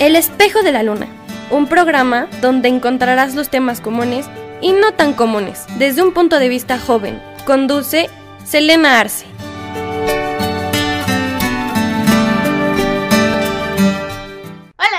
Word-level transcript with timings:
El 0.00 0.16
espejo 0.16 0.62
de 0.62 0.72
la 0.72 0.82
luna, 0.82 1.06
un 1.50 1.66
programa 1.66 2.28
donde 2.40 2.68
encontrarás 2.68 3.34
los 3.34 3.48
temas 3.48 3.80
comunes 3.80 4.26
y 4.60 4.72
no 4.72 4.92
tan 4.92 5.12
comunes 5.12 5.66
desde 5.78 6.02
un 6.02 6.12
punto 6.12 6.38
de 6.38 6.48
vista 6.48 6.78
joven. 6.78 7.20
Conduce 7.44 8.08
Selena 8.44 9.00
Arce. 9.00 9.27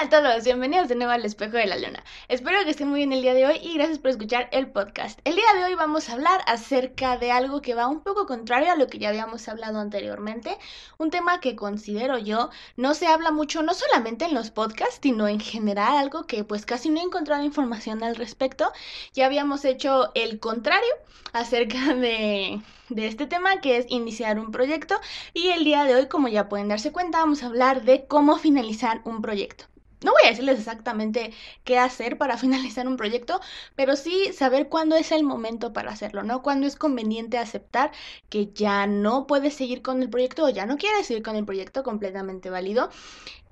Todos, 0.10 0.44
bienvenidos 0.44 0.88
de 0.88 0.96
nuevo 0.96 1.12
al 1.12 1.24
Espejo 1.24 1.58
de 1.58 1.68
la 1.68 1.78
Luna. 1.78 2.04
Espero 2.30 2.58
que 2.64 2.72
estén 2.72 2.88
muy 2.88 2.98
bien 3.02 3.14
el 3.14 3.22
día 3.22 3.36
de 3.36 3.46
hoy 3.46 3.60
y 3.62 3.76
gracias 3.76 4.00
por 4.00 4.10
escuchar 4.10 4.50
el 4.52 4.66
podcast. 4.72 5.20
El 5.24 5.36
día 5.36 5.54
de 5.56 5.66
hoy 5.66 5.76
vamos 5.76 6.10
a 6.10 6.14
hablar 6.14 6.42
acerca 6.48 7.20
de 7.20 7.32
algo 7.32 7.62
que 7.62 7.76
va 7.76 7.86
un 7.86 8.02
poco 8.02 8.26
contrario 8.26 8.72
a 8.72 8.76
lo 8.76 8.88
que 8.88 8.98
ya 8.98 9.10
habíamos 9.10 9.48
hablado 9.48 9.80
anteriormente, 9.80 10.58
un 10.98 11.12
tema 11.12 11.40
que 11.40 11.56
considero 11.56 12.18
yo 12.18 12.50
no 12.76 12.96
se 12.96 13.06
habla 13.06 13.30
mucho 13.30 13.62
no 13.62 13.76
solamente 13.76 14.26
en 14.26 14.34
los 14.34 14.50
podcasts, 14.50 14.98
sino 15.04 15.28
en 15.28 15.40
general, 15.40 15.96
algo 15.96 16.26
que 16.26 16.44
pues 16.44 16.66
casi 16.66 16.90
no 16.90 17.00
he 17.00 17.04
encontrado 17.04 17.44
información 17.44 18.02
al 18.04 18.16
respecto. 18.16 18.72
Ya 19.14 19.28
habíamos 19.28 19.64
hecho 19.64 20.10
el 20.16 20.40
contrario 20.40 20.90
acerca 21.34 21.94
de 21.94 22.64
este 22.96 23.28
tema 23.28 23.62
que 23.62 23.78
es 23.78 23.86
iniciar 23.90 24.40
un 24.40 24.52
proyecto 24.52 25.00
y 25.36 25.50
el 25.50 25.64
día 25.64 25.84
de 25.84 25.94
hoy 25.94 26.08
como 26.08 26.30
ya 26.30 26.50
pueden 26.50 26.68
darse 26.68 26.92
cuenta 26.92 27.20
vamos 27.20 27.44
a 27.44 27.46
hablar 27.46 27.84
de 27.84 28.08
cómo 28.08 28.38
finalizar 28.38 29.02
un 29.04 29.22
proyecto. 29.22 29.66
No 30.02 30.12
voy 30.12 30.22
a 30.26 30.30
decirles 30.30 30.60
exactamente 30.60 31.34
qué 31.64 31.78
hacer 31.78 32.18
para 32.18 32.38
finalizar 32.40 32.88
un 32.88 32.98
proyecto, 32.98 33.40
pero 33.76 33.96
sí 33.96 34.32
saber 34.34 34.70
cuándo 34.70 34.96
es 34.96 35.12
el 35.12 35.24
momento 35.24 35.74
para 35.74 35.92
hacerlo, 35.92 36.24
¿no? 36.24 36.42
Cuándo 36.42 36.68
es 36.68 36.76
conveniente 36.76 37.38
aceptar 37.38 37.92
que 38.30 38.52
ya 38.54 38.88
no 38.88 39.28
puedes 39.28 39.54
seguir 39.56 39.82
con 39.82 40.02
el 40.02 40.10
proyecto 40.10 40.46
o 40.46 40.50
ya 40.50 40.66
no 40.66 40.78
quieres 40.78 41.08
seguir 41.08 41.24
con 41.24 41.36
el 41.36 41.46
proyecto 41.46 41.84
completamente 41.84 42.50
válido 42.50 42.90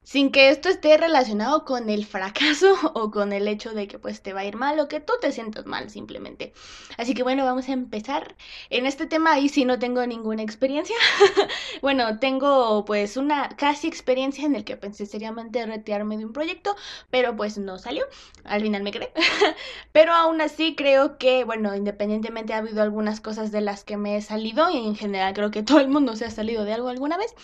sin 0.07 0.31
que 0.31 0.47
esto 0.47 0.69
esté 0.69 0.95
relacionado 0.95 1.65
con 1.65 1.89
el 1.89 2.05
fracaso 2.05 2.75
o 2.93 3.11
con 3.11 3.33
el 3.33 3.45
hecho 3.45 3.73
de 3.73 3.89
que 3.89 3.99
pues 3.99 4.21
te 4.21 4.31
va 4.31 4.39
a 4.39 4.45
ir 4.45 4.55
mal 4.55 4.79
o 4.79 4.87
que 4.87 5.01
tú 5.01 5.11
te 5.19 5.33
sientas 5.33 5.65
mal 5.65 5.89
simplemente. 5.89 6.53
Así 6.97 7.13
que 7.13 7.23
bueno, 7.23 7.43
vamos 7.43 7.67
a 7.67 7.73
empezar. 7.73 8.37
En 8.69 8.85
este 8.85 9.05
tema 9.05 9.33
ahí 9.33 9.49
sí 9.49 9.65
no 9.65 9.79
tengo 9.79 10.07
ninguna 10.07 10.43
experiencia. 10.43 10.95
bueno, 11.81 12.19
tengo 12.19 12.85
pues 12.85 13.17
una 13.17 13.49
casi 13.57 13.89
experiencia 13.89 14.45
en 14.45 14.55
el 14.55 14.63
que 14.63 14.77
pensé 14.77 15.05
seriamente 15.05 15.65
retirarme 15.65 16.15
de 16.15 16.23
un 16.23 16.31
proyecto, 16.31 16.77
pero 17.09 17.35
pues 17.35 17.57
no 17.57 17.77
salió. 17.77 18.05
Al 18.45 18.61
final 18.61 18.83
me 18.83 18.91
quedé. 18.91 19.11
pero 19.91 20.13
aún 20.13 20.39
así 20.39 20.73
creo 20.73 21.17
que, 21.17 21.43
bueno, 21.43 21.75
independientemente 21.75 22.53
ha 22.53 22.59
habido 22.59 22.81
algunas 22.81 23.19
cosas 23.19 23.51
de 23.51 23.59
las 23.59 23.83
que 23.83 23.97
me 23.97 24.15
he 24.15 24.21
salido 24.21 24.69
y 24.69 24.77
en 24.77 24.95
general 24.95 25.33
creo 25.33 25.51
que 25.51 25.63
todo 25.63 25.81
el 25.81 25.89
mundo 25.89 26.15
se 26.15 26.23
ha 26.23 26.31
salido 26.31 26.63
de 26.63 26.71
algo 26.71 26.87
alguna 26.87 27.17
vez. 27.17 27.35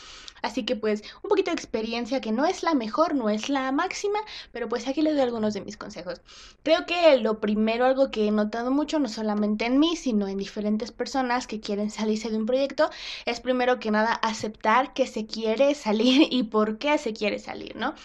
Así 0.44 0.66
que 0.66 0.76
pues 0.76 1.04
un 1.24 1.30
poquito 1.30 1.52
de 1.52 1.56
experiencia 1.56 2.22
que 2.22 2.34
no 2.34 2.46
es 2.46 2.64
la 2.64 2.74
mejor, 2.74 3.16
no 3.16 3.30
es 3.30 3.48
la 3.50 3.72
máxima, 3.72 4.20
pero 4.52 4.68
pues 4.68 4.88
aquí 4.88 5.02
les 5.02 5.14
doy 5.14 5.24
algunos 5.24 5.54
de 5.54 5.62
mis 5.62 5.78
consejos. 5.78 6.22
Creo 6.64 6.86
que 6.86 7.18
lo 7.18 7.40
primero, 7.40 7.86
algo 7.86 8.12
que 8.12 8.28
he 8.28 8.32
notado 8.32 8.70
mucho, 8.70 9.00
no 9.00 9.08
solamente 9.08 9.66
en 9.66 9.80
mí, 9.80 9.96
sino 9.96 10.28
en 10.28 10.38
diferentes 10.38 10.92
personas 10.92 11.48
que 11.48 11.62
quieren 11.62 11.90
salirse 11.90 12.30
de 12.30 12.38
un 12.38 12.46
proyecto, 12.46 12.90
es 13.26 13.40
primero 13.40 13.80
que 13.80 13.90
nada 13.90 14.14
aceptar 14.14 14.94
que 14.94 15.08
se 15.08 15.26
quiere 15.26 15.76
salir 15.76 16.28
y 16.32 16.44
por 16.44 16.78
qué 16.78 16.98
se 16.98 17.14
quiere 17.14 17.40
salir, 17.40 17.76
¿no? 17.78 17.96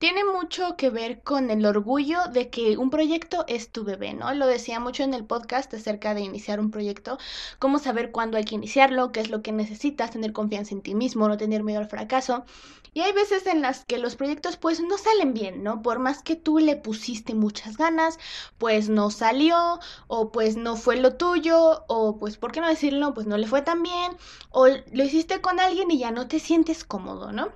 tiene 0.00 0.24
mucho 0.24 0.76
que 0.78 0.88
ver 0.88 1.22
con 1.22 1.50
el 1.50 1.66
orgullo 1.66 2.20
de 2.32 2.48
que 2.48 2.78
un 2.78 2.88
proyecto 2.88 3.44
es 3.48 3.70
tu 3.70 3.84
bebé, 3.84 4.14
¿no? 4.14 4.32
Lo 4.32 4.46
decía 4.46 4.80
mucho 4.80 5.02
en 5.02 5.12
el 5.12 5.26
podcast 5.26 5.74
acerca 5.74 6.14
de 6.14 6.22
iniciar 6.22 6.58
un 6.58 6.70
proyecto, 6.70 7.18
cómo 7.58 7.78
saber 7.78 8.10
cuándo 8.10 8.38
hay 8.38 8.44
que 8.44 8.54
iniciarlo, 8.54 9.12
qué 9.12 9.20
es 9.20 9.28
lo 9.28 9.42
que 9.42 9.52
necesitas, 9.52 10.10
tener 10.12 10.32
confianza 10.32 10.74
en 10.74 10.80
ti 10.80 10.94
mismo, 10.94 11.28
no 11.28 11.36
tener 11.36 11.62
miedo 11.64 11.79
al 11.80 11.88
fracaso. 11.88 12.44
Y 12.92 13.00
hay 13.02 13.12
veces 13.12 13.46
en 13.46 13.62
las 13.62 13.84
que 13.84 13.98
los 13.98 14.16
proyectos 14.16 14.56
pues 14.56 14.80
no 14.80 14.98
salen 14.98 15.32
bien, 15.32 15.62
¿no? 15.62 15.80
Por 15.82 16.00
más 16.00 16.22
que 16.22 16.34
tú 16.36 16.58
le 16.58 16.76
pusiste 16.76 17.34
muchas 17.34 17.76
ganas, 17.76 18.18
pues 18.58 18.88
no 18.88 19.10
salió, 19.10 19.78
o 20.08 20.32
pues 20.32 20.56
no 20.56 20.76
fue 20.76 20.96
lo 20.96 21.14
tuyo, 21.16 21.84
o 21.88 22.18
pues, 22.18 22.36
¿por 22.36 22.52
qué 22.52 22.60
no 22.60 22.68
decirlo? 22.68 23.14
Pues 23.14 23.26
no 23.26 23.38
le 23.38 23.46
fue 23.46 23.62
tan 23.62 23.82
bien, 23.82 24.16
o 24.50 24.66
lo 24.66 25.04
hiciste 25.04 25.40
con 25.40 25.60
alguien 25.60 25.90
y 25.90 25.98
ya 25.98 26.10
no 26.10 26.26
te 26.28 26.40
sientes 26.40 26.84
cómodo, 26.84 27.32
¿no? 27.32 27.52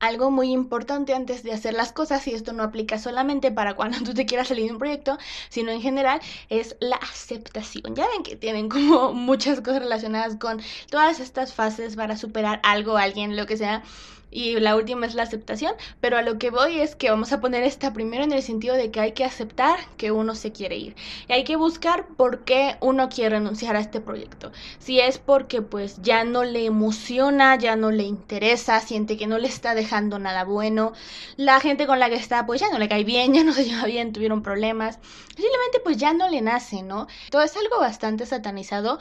Algo 0.00 0.30
muy 0.30 0.52
importante 0.52 1.14
antes 1.14 1.42
de 1.42 1.52
hacer 1.52 1.74
las 1.74 1.92
cosas, 1.92 2.26
y 2.26 2.34
esto 2.34 2.52
no 2.52 2.62
aplica 2.62 2.98
solamente 2.98 3.50
para 3.52 3.74
cuando 3.74 3.98
tú 4.04 4.14
te 4.14 4.26
quieras 4.26 4.48
salir 4.48 4.66
de 4.66 4.72
un 4.72 4.78
proyecto, 4.78 5.18
sino 5.48 5.70
en 5.70 5.80
general, 5.80 6.20
es 6.48 6.76
la 6.80 6.96
aceptación. 6.96 7.94
Ya 7.94 8.06
ven 8.08 8.22
que 8.22 8.36
tienen 8.36 8.68
como 8.68 9.12
muchas 9.14 9.60
cosas 9.60 9.80
relacionadas 9.80 10.36
con 10.36 10.60
todas 10.90 11.20
estas 11.20 11.54
fases 11.54 11.96
para 11.96 12.16
superar 12.16 12.60
algo, 12.62 12.96
alguien, 12.96 13.36
lo 13.36 13.46
que 13.46 13.56
sea 13.56 13.82
y 14.30 14.58
la 14.60 14.76
última 14.76 15.06
es 15.06 15.14
la 15.14 15.22
aceptación, 15.22 15.74
pero 16.00 16.18
a 16.18 16.22
lo 16.22 16.38
que 16.38 16.50
voy 16.50 16.80
es 16.80 16.96
que 16.96 17.10
vamos 17.10 17.32
a 17.32 17.40
poner 17.40 17.62
esta 17.62 17.92
primero 17.92 18.24
en 18.24 18.32
el 18.32 18.42
sentido 18.42 18.74
de 18.74 18.90
que 18.90 19.00
hay 19.00 19.12
que 19.12 19.24
aceptar 19.24 19.78
que 19.96 20.10
uno 20.10 20.34
se 20.34 20.52
quiere 20.52 20.76
ir 20.76 20.96
y 21.28 21.32
hay 21.32 21.44
que 21.44 21.56
buscar 21.56 22.06
por 22.16 22.44
qué 22.44 22.76
uno 22.80 23.08
quiere 23.08 23.36
renunciar 23.36 23.76
a 23.76 23.80
este 23.80 24.00
proyecto. 24.00 24.52
Si 24.78 25.00
es 25.00 25.18
porque 25.18 25.62
pues 25.62 26.00
ya 26.02 26.24
no 26.24 26.44
le 26.44 26.66
emociona, 26.66 27.56
ya 27.56 27.76
no 27.76 27.90
le 27.90 28.02
interesa, 28.04 28.80
siente 28.80 29.16
que 29.16 29.26
no 29.26 29.38
le 29.38 29.48
está 29.48 29.74
dejando 29.74 30.18
nada 30.18 30.44
bueno, 30.44 30.92
la 31.36 31.60
gente 31.60 31.86
con 31.86 31.98
la 31.98 32.08
que 32.08 32.16
está 32.16 32.46
pues 32.46 32.60
ya 32.60 32.70
no 32.70 32.78
le 32.78 32.88
cae 32.88 33.04
bien, 33.04 33.34
ya 33.34 33.44
no 33.44 33.52
se 33.52 33.64
lleva 33.64 33.84
bien, 33.84 34.12
tuvieron 34.12 34.42
problemas, 34.42 34.98
simplemente 35.28 35.80
pues 35.82 35.96
ya 35.96 36.12
no 36.12 36.28
le 36.28 36.40
nace, 36.42 36.82
¿no? 36.82 37.06
Todo 37.30 37.42
es 37.42 37.56
algo 37.56 37.78
bastante 37.80 38.26
satanizado 38.26 38.98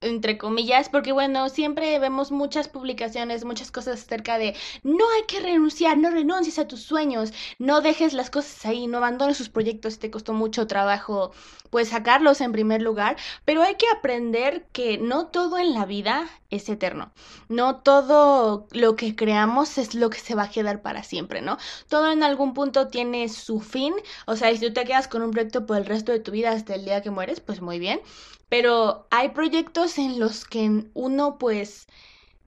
entre 0.00 0.38
comillas, 0.38 0.88
porque 0.88 1.12
bueno, 1.12 1.48
siempre 1.50 1.98
vemos 1.98 2.32
muchas 2.32 2.68
publicaciones, 2.68 3.44
muchas 3.44 3.70
cosas 3.70 4.00
acerca 4.00 4.38
de 4.38 4.56
no 4.82 5.04
hay 5.14 5.24
que 5.26 5.40
renunciar, 5.40 5.98
no 5.98 6.10
renuncies 6.10 6.58
a 6.58 6.66
tus 6.66 6.80
sueños, 6.82 7.32
no 7.58 7.82
dejes 7.82 8.14
las 8.14 8.30
cosas 8.30 8.64
ahí, 8.64 8.86
no 8.86 8.98
abandones 8.98 9.36
sus 9.36 9.50
proyectos, 9.50 9.98
te 9.98 10.10
costó 10.10 10.32
mucho 10.32 10.66
trabajo 10.66 11.32
pues 11.68 11.88
sacarlos 11.90 12.40
en 12.40 12.50
primer 12.52 12.80
lugar, 12.82 13.16
pero 13.44 13.62
hay 13.62 13.74
que 13.76 13.86
aprender 13.94 14.66
que 14.72 14.96
no 14.98 15.26
todo 15.26 15.58
en 15.58 15.74
la 15.74 15.84
vida 15.84 16.28
es 16.48 16.68
eterno, 16.68 17.12
no 17.48 17.76
todo 17.76 18.66
lo 18.72 18.96
que 18.96 19.14
creamos 19.14 19.76
es 19.78 19.94
lo 19.94 20.08
que 20.10 20.18
se 20.18 20.34
va 20.34 20.44
a 20.44 20.50
quedar 20.50 20.80
para 20.82 21.02
siempre, 21.04 21.42
¿no? 21.42 21.58
Todo 21.88 22.10
en 22.10 22.22
algún 22.22 22.54
punto 22.54 22.88
tiene 22.88 23.28
su 23.28 23.60
fin, 23.60 23.94
o 24.26 24.34
sea, 24.34 24.50
si 24.52 24.60
tú 24.66 24.72
te 24.72 24.84
quedas 24.84 25.08
con 25.08 25.22
un 25.22 25.30
proyecto 25.30 25.66
por 25.66 25.76
el 25.76 25.86
resto 25.86 26.10
de 26.10 26.20
tu 26.20 26.32
vida 26.32 26.52
hasta 26.52 26.74
el 26.74 26.84
día 26.86 27.02
que 27.02 27.10
mueres, 27.10 27.40
pues 27.40 27.60
muy 27.60 27.78
bien, 27.78 28.00
pero 28.48 29.06
hay 29.10 29.28
proyectos 29.30 29.89
en 29.98 30.18
los 30.18 30.44
que 30.44 30.84
uno 30.94 31.38
pues 31.38 31.86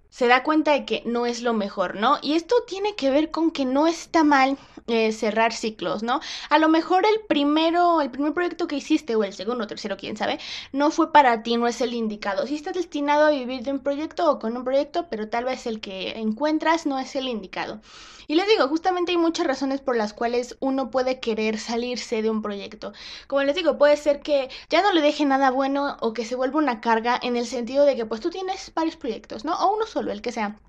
se 0.10 0.28
da 0.28 0.44
cuenta 0.44 0.74
de 0.74 0.86
que 0.86 1.02
no 1.06 1.26
es 1.26 1.42
lo 1.42 1.54
mejor, 1.54 1.96
¿no? 1.96 2.20
Y 2.22 2.34
esto 2.36 2.56
tiene 2.68 2.96
que 2.96 3.10
ver 3.10 3.32
con 3.32 3.52
que 3.52 3.66
no 3.66 3.88
está 3.88 4.24
mal 4.24 4.58
eh, 4.88 5.12
cerrar 5.12 5.54
ciclos, 5.54 6.04
¿no? 6.04 6.22
A 6.50 6.60
lo 6.60 6.70
mejor 6.70 7.04
el 7.06 7.22
primero, 7.28 8.00
el 8.02 8.12
primer 8.12 8.34
proyecto 8.34 8.68
que 8.68 8.76
hiciste, 8.78 9.16
o 9.16 9.24
el 9.24 9.34
segundo, 9.34 9.66
tercero, 9.68 9.98
quién 9.98 10.16
sabe, 10.18 10.40
no 10.72 10.92
fue 10.92 11.12
para 11.12 11.42
ti, 11.42 11.58
no 11.58 11.68
es 11.68 11.82
el 11.82 11.94
indicado. 11.96 12.46
Si 12.46 12.56
estás 12.56 12.76
destinado 12.76 13.26
a 13.28 13.32
vivir 13.32 13.64
de 13.64 13.72
un 13.72 13.80
proyecto 13.80 14.30
o 14.30 14.40
con 14.40 14.56
un 14.56 14.64
proyecto, 14.64 15.08
pero 15.10 15.30
tal 15.30 15.46
vez 15.46 15.66
el 15.66 15.82
que 15.82 16.12
encuentras 16.20 16.86
no 16.86 17.00
es 17.00 17.16
el 17.16 17.28
indicado. 17.28 17.82
Y 18.28 18.36
les 18.36 18.48
digo, 18.48 18.68
justamente 18.68 19.12
hay 19.12 19.18
muchas 19.18 19.48
razones 19.48 19.82
por 19.82 19.96
las 19.96 20.14
cuales 20.14 20.58
uno 20.60 20.90
puede 20.92 21.20
querer 21.20 21.58
salirse 21.60 22.22
de 22.22 22.30
un 22.30 22.42
proyecto. 22.42 22.94
Como 23.28 23.44
les 23.44 23.56
digo, 23.56 23.78
puede 23.78 23.98
ser 23.98 24.22
que 24.22 24.50
ya 24.70 24.82
no 24.82 24.92
le 24.92 25.02
deje 25.02 25.26
nada 25.26 25.52
bueno 25.52 25.98
o 26.02 26.14
que 26.14 26.26
se 26.26 26.36
vuelva 26.36 26.60
una 26.60 26.82
carga 26.82 27.20
en 27.22 27.36
el 27.38 27.46
sentido 27.46 27.86
de 27.86 27.96
que 27.96 28.06
pues 28.06 28.22
tú 28.22 28.30
tienes 28.30 28.72
varios 28.74 28.96
proyectos, 28.98 29.46
¿no? 29.46 29.54
O 29.56 29.76
uno 29.76 29.86
solo, 29.88 30.12
el 30.12 30.22
que 30.22 30.32
sea 30.32 30.60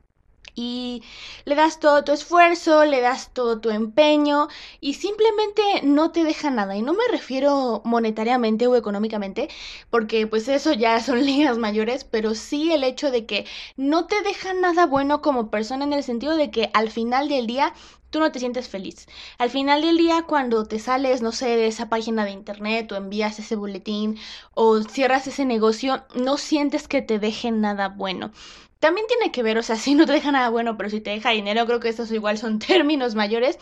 y 0.54 1.02
le 1.44 1.54
das 1.54 1.80
todo 1.80 2.04
tu 2.04 2.12
esfuerzo, 2.12 2.84
le 2.84 3.00
das 3.00 3.30
todo 3.32 3.60
tu 3.60 3.70
empeño 3.70 4.48
y 4.80 4.94
simplemente 4.94 5.62
no 5.82 6.10
te 6.12 6.24
deja 6.24 6.50
nada. 6.50 6.76
Y 6.76 6.82
no 6.82 6.92
me 6.92 7.04
refiero 7.10 7.82
monetariamente 7.84 8.66
o 8.66 8.76
económicamente, 8.76 9.48
porque 9.90 10.26
pues 10.26 10.48
eso 10.48 10.72
ya 10.72 11.00
son 11.00 11.24
ligas 11.26 11.58
mayores, 11.58 12.04
pero 12.04 12.34
sí 12.34 12.72
el 12.72 12.84
hecho 12.84 13.10
de 13.10 13.26
que 13.26 13.46
no 13.76 14.06
te 14.06 14.22
deja 14.22 14.54
nada 14.54 14.86
bueno 14.86 15.20
como 15.22 15.50
persona 15.50 15.84
en 15.84 15.92
el 15.92 16.02
sentido 16.02 16.36
de 16.36 16.50
que 16.50 16.70
al 16.74 16.90
final 16.90 17.28
del 17.28 17.46
día 17.46 17.74
tú 18.14 18.20
no 18.20 18.30
te 18.30 18.38
sientes 18.38 18.68
feliz. 18.68 19.08
Al 19.38 19.50
final 19.50 19.82
del 19.82 19.96
día, 19.96 20.22
cuando 20.22 20.64
te 20.66 20.78
sales, 20.78 21.20
no 21.20 21.32
sé, 21.32 21.56
de 21.56 21.66
esa 21.66 21.88
página 21.88 22.24
de 22.24 22.30
internet 22.30 22.92
o 22.92 22.96
envías 22.96 23.40
ese 23.40 23.56
boletín 23.56 24.18
o 24.52 24.80
cierras 24.82 25.26
ese 25.26 25.44
negocio, 25.44 26.04
no 26.14 26.38
sientes 26.38 26.86
que 26.86 27.02
te 27.02 27.18
deje 27.18 27.50
nada 27.50 27.88
bueno 27.88 28.30
también 28.84 29.06
tiene 29.06 29.32
que 29.32 29.42
ver, 29.42 29.56
o 29.56 29.62
sea, 29.62 29.76
si 29.84 29.94
no 29.94 30.04
te 30.04 30.12
deja 30.12 30.30
nada 30.30 30.50
bueno, 30.50 30.76
pero 30.76 30.90
si 30.90 31.00
te 31.00 31.08
deja 31.08 31.30
dinero, 31.30 31.64
creo 31.64 31.80
que 31.80 31.88
estos 31.88 32.12
igual 32.12 32.36
son 32.36 32.58
términos 32.70 33.14
mayores, 33.14 33.58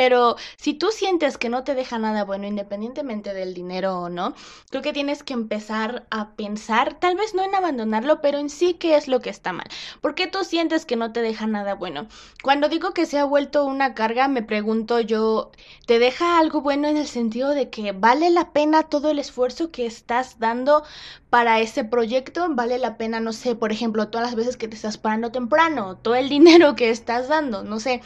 pero 0.00 0.36
si 0.56 0.72
tú 0.72 0.86
sientes 0.92 1.36
que 1.36 1.50
no 1.50 1.62
te 1.62 1.74
deja 1.74 1.98
nada 1.98 2.24
bueno, 2.24 2.46
independientemente 2.46 3.34
del 3.34 3.52
dinero 3.52 4.00
o 4.00 4.08
no, 4.08 4.34
creo 4.70 4.80
que 4.80 4.94
tienes 4.94 5.22
que 5.22 5.34
empezar 5.34 6.06
a 6.08 6.30
pensar, 6.36 6.98
tal 6.98 7.16
vez 7.16 7.34
no 7.34 7.44
en 7.44 7.54
abandonarlo, 7.54 8.22
pero 8.22 8.38
en 8.38 8.48
sí 8.48 8.72
qué 8.72 8.96
es 8.96 9.08
lo 9.08 9.20
que 9.20 9.28
está 9.28 9.52
mal. 9.52 9.66
¿Por 10.00 10.14
qué 10.14 10.26
tú 10.26 10.42
sientes 10.42 10.86
que 10.86 10.96
no 10.96 11.12
te 11.12 11.20
deja 11.20 11.46
nada 11.46 11.74
bueno? 11.74 12.06
Cuando 12.42 12.70
digo 12.70 12.94
que 12.94 13.04
se 13.04 13.18
ha 13.18 13.26
vuelto 13.26 13.66
una 13.66 13.92
carga, 13.92 14.26
me 14.26 14.42
pregunto 14.42 15.00
yo, 15.00 15.50
¿te 15.84 15.98
deja 15.98 16.38
algo 16.38 16.62
bueno 16.62 16.88
en 16.88 16.96
el 16.96 17.06
sentido 17.06 17.50
de 17.50 17.68
que 17.68 17.92
vale 17.92 18.30
la 18.30 18.54
pena 18.54 18.84
todo 18.84 19.10
el 19.10 19.18
esfuerzo 19.18 19.70
que 19.70 19.84
estás 19.84 20.38
dando 20.38 20.82
para 21.28 21.60
ese 21.60 21.84
proyecto 21.84 22.46
vale 22.50 22.78
la 22.78 22.96
pena, 22.96 23.20
no 23.20 23.34
sé, 23.34 23.54
por 23.54 23.70
ejemplo, 23.70 24.08
todas 24.08 24.28
las 24.28 24.34
veces 24.34 24.56
que 24.56 24.66
te 24.66 24.76
estás 24.76 24.96
parando 24.96 25.30
temprano, 25.30 25.98
todo 25.98 26.14
el 26.14 26.28
dinero 26.30 26.74
que 26.74 26.88
estás 26.88 27.28
dando, 27.28 27.64
no 27.64 27.80
sé, 27.80 28.00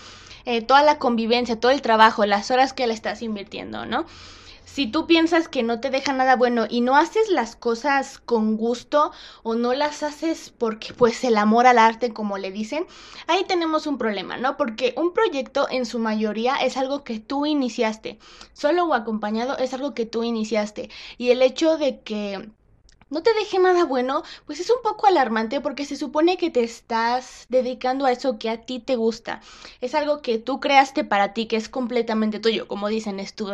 eh, 0.44 0.62
toda 0.62 0.82
la 0.82 0.98
convivencia, 0.98 1.58
todo 1.58 1.72
el 1.72 1.82
trabajo, 1.82 2.26
las 2.26 2.50
horas 2.50 2.72
que 2.72 2.86
le 2.86 2.94
estás 2.94 3.22
invirtiendo, 3.22 3.86
¿no? 3.86 4.06
si 4.74 4.88
tú 4.88 5.06
piensas 5.06 5.46
que 5.46 5.62
no 5.62 5.78
te 5.78 5.88
deja 5.88 6.12
nada 6.12 6.34
bueno 6.34 6.66
y 6.68 6.80
no 6.80 6.96
haces 6.96 7.28
las 7.28 7.54
cosas 7.54 8.18
con 8.18 8.56
gusto 8.56 9.12
o 9.44 9.54
no 9.54 9.72
las 9.72 10.02
haces 10.02 10.52
porque 10.58 10.92
pues 10.92 11.22
el 11.22 11.36
amor 11.36 11.68
al 11.68 11.78
arte 11.78 12.12
como 12.12 12.38
le 12.38 12.50
dicen, 12.50 12.84
ahí 13.28 13.44
tenemos 13.44 13.86
un 13.86 13.98
problema, 13.98 14.36
¿no? 14.36 14.56
Porque 14.56 14.92
un 14.96 15.12
proyecto 15.12 15.68
en 15.70 15.86
su 15.86 16.00
mayoría 16.00 16.56
es 16.56 16.76
algo 16.76 17.04
que 17.04 17.20
tú 17.20 17.46
iniciaste, 17.46 18.18
solo 18.52 18.86
o 18.86 18.94
acompañado 18.94 19.56
es 19.58 19.72
algo 19.74 19.94
que 19.94 20.06
tú 20.06 20.24
iniciaste 20.24 20.90
y 21.18 21.30
el 21.30 21.42
hecho 21.42 21.76
de 21.76 22.00
que 22.00 22.48
no 23.10 23.22
te 23.22 23.32
deje 23.34 23.58
nada 23.58 23.84
bueno, 23.84 24.22
pues 24.46 24.60
es 24.60 24.70
un 24.70 24.82
poco 24.82 25.06
alarmante 25.06 25.60
porque 25.60 25.84
se 25.84 25.96
supone 25.96 26.36
que 26.36 26.50
te 26.50 26.62
estás 26.62 27.46
dedicando 27.48 28.06
a 28.06 28.12
eso 28.12 28.38
que 28.38 28.50
a 28.50 28.62
ti 28.62 28.80
te 28.80 28.96
gusta. 28.96 29.40
Es 29.80 29.94
algo 29.94 30.22
que 30.22 30.38
tú 30.38 30.60
creaste 30.60 31.04
para 31.04 31.32
ti, 31.32 31.46
que 31.46 31.56
es 31.56 31.68
completamente 31.68 32.40
tuyo, 32.40 32.66
como 32.66 32.88
dicen, 32.88 33.20
es 33.20 33.34
tu. 33.34 33.44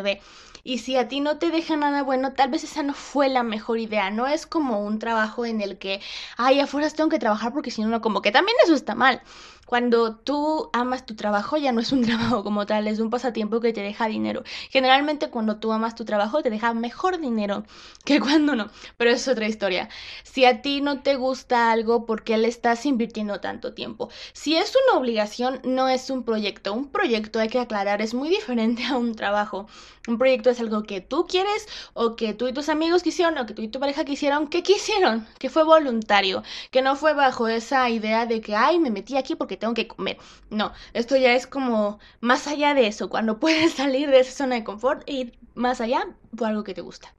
Y 0.62 0.79
si 0.79 0.97
a 0.97 1.08
ti 1.08 1.20
no 1.20 1.38
te 1.38 1.50
deja 1.50 1.76
nada 1.76 2.02
bueno, 2.02 2.32
tal 2.35 2.50
vez 2.50 2.64
esa 2.64 2.82
no 2.82 2.94
fue 2.94 3.29
la 3.29 3.43
mejor 3.43 3.79
idea. 3.79 4.11
No 4.11 4.26
es 4.26 4.47
como 4.47 4.85
un 4.85 4.99
trabajo 4.99 5.47
en 5.47 5.61
el 5.61 5.79
que, 5.79 6.00
ay, 6.37 6.61
afuera 6.61 6.88
tengo 6.91 7.11
que 7.11 7.19
trabajar 7.19 7.52
porque 7.52 7.70
si 7.70 7.82
no, 7.82 7.88
no, 7.88 8.00
como 8.00 8.23
que 8.23 8.31
también 8.31 8.56
eso 8.62 8.75
está 8.75 8.94
mal. 8.94 9.23
Cuando 9.70 10.17
tú 10.17 10.69
amas 10.72 11.06
tu 11.06 11.14
trabajo 11.14 11.56
ya 11.56 11.70
no 11.70 11.81
es 11.81 11.93
un 11.93 12.02
trabajo 12.05 12.43
como 12.43 12.67
tal, 12.67 12.88
es 12.88 12.99
un 12.99 13.08
pasatiempo 13.08 13.61
que 13.61 13.72
te 13.72 13.82
deja 13.82 14.08
dinero. 14.08 14.43
Generalmente 14.69 15.31
cuando 15.31 15.61
tú 15.61 15.70
amas 15.70 15.94
tu 15.94 16.05
trabajo 16.05 16.43
te 16.43 16.50
deja 16.50 16.75
mejor 16.75 17.20
dinero 17.20 17.62
que 18.05 18.19
cuando 18.19 18.56
no, 18.56 18.69
pero 18.96 19.12
es 19.12 19.28
otra 19.28 19.46
historia. 19.46 19.88
Si 20.25 20.44
a 20.44 20.61
ti 20.61 20.81
no 20.81 21.02
te 21.02 21.14
gusta 21.14 21.70
algo, 21.70 22.05
¿por 22.05 22.25
qué 22.25 22.37
le 22.37 22.49
estás 22.49 22.84
invirtiendo 22.84 23.38
tanto 23.40 23.72
tiempo? 23.72 24.11
Si 24.32 24.56
es 24.56 24.75
una 24.88 24.99
obligación, 24.99 25.61
no 25.62 25.88
es 25.88 26.11
un 26.11 26.25
proyecto. 26.25 26.73
Un 26.73 26.88
proyecto, 26.90 27.38
hay 27.38 27.49
que 27.49 27.61
aclarar, 27.61 28.02
es 28.02 28.12
muy 28.12 28.28
diferente 28.38 28.84
a 28.84 28.96
un 28.96 29.14
trabajo. 29.14 29.69
Un 30.08 30.19
proyecto 30.19 30.50
es 30.50 30.58
algo 30.58 30.82
que 30.82 31.00
tú 31.00 31.26
quieres 31.28 31.69
o 31.93 32.16
que 32.16 32.34
tú 32.34 32.49
y 32.49 32.52
tus 32.52 32.69
amigos 32.69 33.05
quisieron 33.05 33.38
o 33.38 33.46
que 33.46 33.55
tú 33.55 33.62
y 33.62 33.69
tu 33.69 33.78
pareja 33.78 34.05
quisieron, 34.05 34.49
que 34.49 34.64
quisieron, 34.64 35.28
que 35.38 35.50
fue 35.50 35.62
voluntario, 35.62 36.43
que 36.73 36.82
no 36.82 36.96
fue 36.96 37.12
bajo 37.12 37.46
esa 37.46 37.88
idea 37.88 38.26
de 38.26 38.40
que, 38.40 38.56
ay, 38.56 38.81
me 38.81 38.90
metí 38.90 39.16
aquí 39.16 39.37
porque 39.37 39.60
tengo 39.61 39.75
que 39.75 39.87
comer. 39.89 40.19
No, 40.51 40.73
esto 40.93 41.17
ya 41.17 41.35
es 41.35 41.47
como 41.47 42.01
más 42.21 42.49
allá 42.49 42.75
de 42.75 42.89
eso, 42.89 43.09
cuando 43.09 43.39
puedes 43.41 43.75
salir 43.75 44.11
de 44.11 44.21
esa 44.21 44.33
zona 44.33 44.57
de 44.57 44.65
confort 44.65 45.03
e 45.07 45.12
ir 45.15 45.39
más 45.55 45.81
allá 45.81 46.05
por 46.37 46.49
algo 46.49 46.65
que 46.65 46.75
te 46.75 46.81
gusta. 46.83 47.15